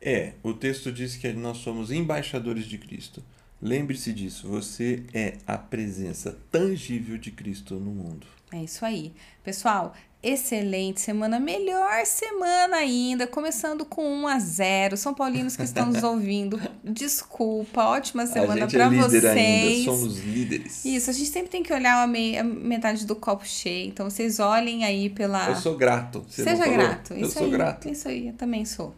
É, 0.00 0.32
o 0.42 0.54
texto 0.54 0.90
diz 0.90 1.16
que 1.16 1.30
nós 1.34 1.58
somos 1.58 1.90
embaixadores 1.90 2.64
de 2.64 2.78
Cristo. 2.78 3.22
Lembre-se 3.60 4.12
disso, 4.12 4.48
você 4.48 5.02
é 5.12 5.36
a 5.46 5.58
presença 5.58 6.38
tangível 6.50 7.18
de 7.18 7.30
Cristo 7.30 7.74
no 7.74 7.90
mundo. 7.90 8.26
É 8.54 8.62
isso 8.62 8.84
aí. 8.84 9.12
Pessoal, 9.42 9.92
excelente 10.22 11.00
semana, 11.00 11.40
melhor 11.40 12.06
semana 12.06 12.76
ainda, 12.76 13.26
começando 13.26 13.84
com 13.84 14.02
1 14.22 14.28
a 14.28 14.38
0. 14.38 14.96
São 14.96 15.12
Paulinos 15.12 15.56
que 15.56 15.64
estão 15.64 15.86
nos 15.86 16.02
ouvindo, 16.04 16.60
desculpa, 16.84 17.82
ótima 17.82 18.26
semana 18.26 18.68
para 18.68 18.84
é 18.84 18.90
vocês. 18.90 19.24
ainda, 19.24 19.84
somos 19.84 20.18
líderes. 20.20 20.84
Isso, 20.84 21.10
a 21.10 21.12
gente 21.12 21.30
sempre 21.30 21.48
tem 21.50 21.64
que 21.64 21.72
olhar 21.72 22.00
a, 22.00 22.06
mei- 22.06 22.38
a 22.38 22.44
metade 22.44 23.04
do 23.04 23.16
copo 23.16 23.44
cheio. 23.44 23.88
Então 23.88 24.08
vocês 24.08 24.38
olhem 24.38 24.84
aí 24.84 25.10
pela. 25.10 25.48
Eu 25.48 25.56
sou 25.56 25.76
grato. 25.76 26.24
Seja 26.28 26.64
grato. 26.68 27.12
Eu 27.12 27.22
Isso 27.26 27.32
sou 27.32 27.44
aí, 27.46 27.50
grato. 27.50 27.88
Isso 27.88 28.06
aí, 28.08 28.28
eu 28.28 28.34
também 28.34 28.64
sou. 28.64 28.94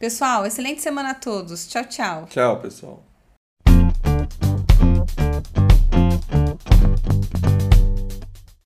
Pessoal, 0.00 0.44
excelente 0.44 0.82
semana 0.82 1.10
a 1.10 1.14
todos. 1.14 1.68
Tchau, 1.68 1.84
tchau. 1.84 2.26
Tchau, 2.28 2.60
pessoal. 2.60 3.04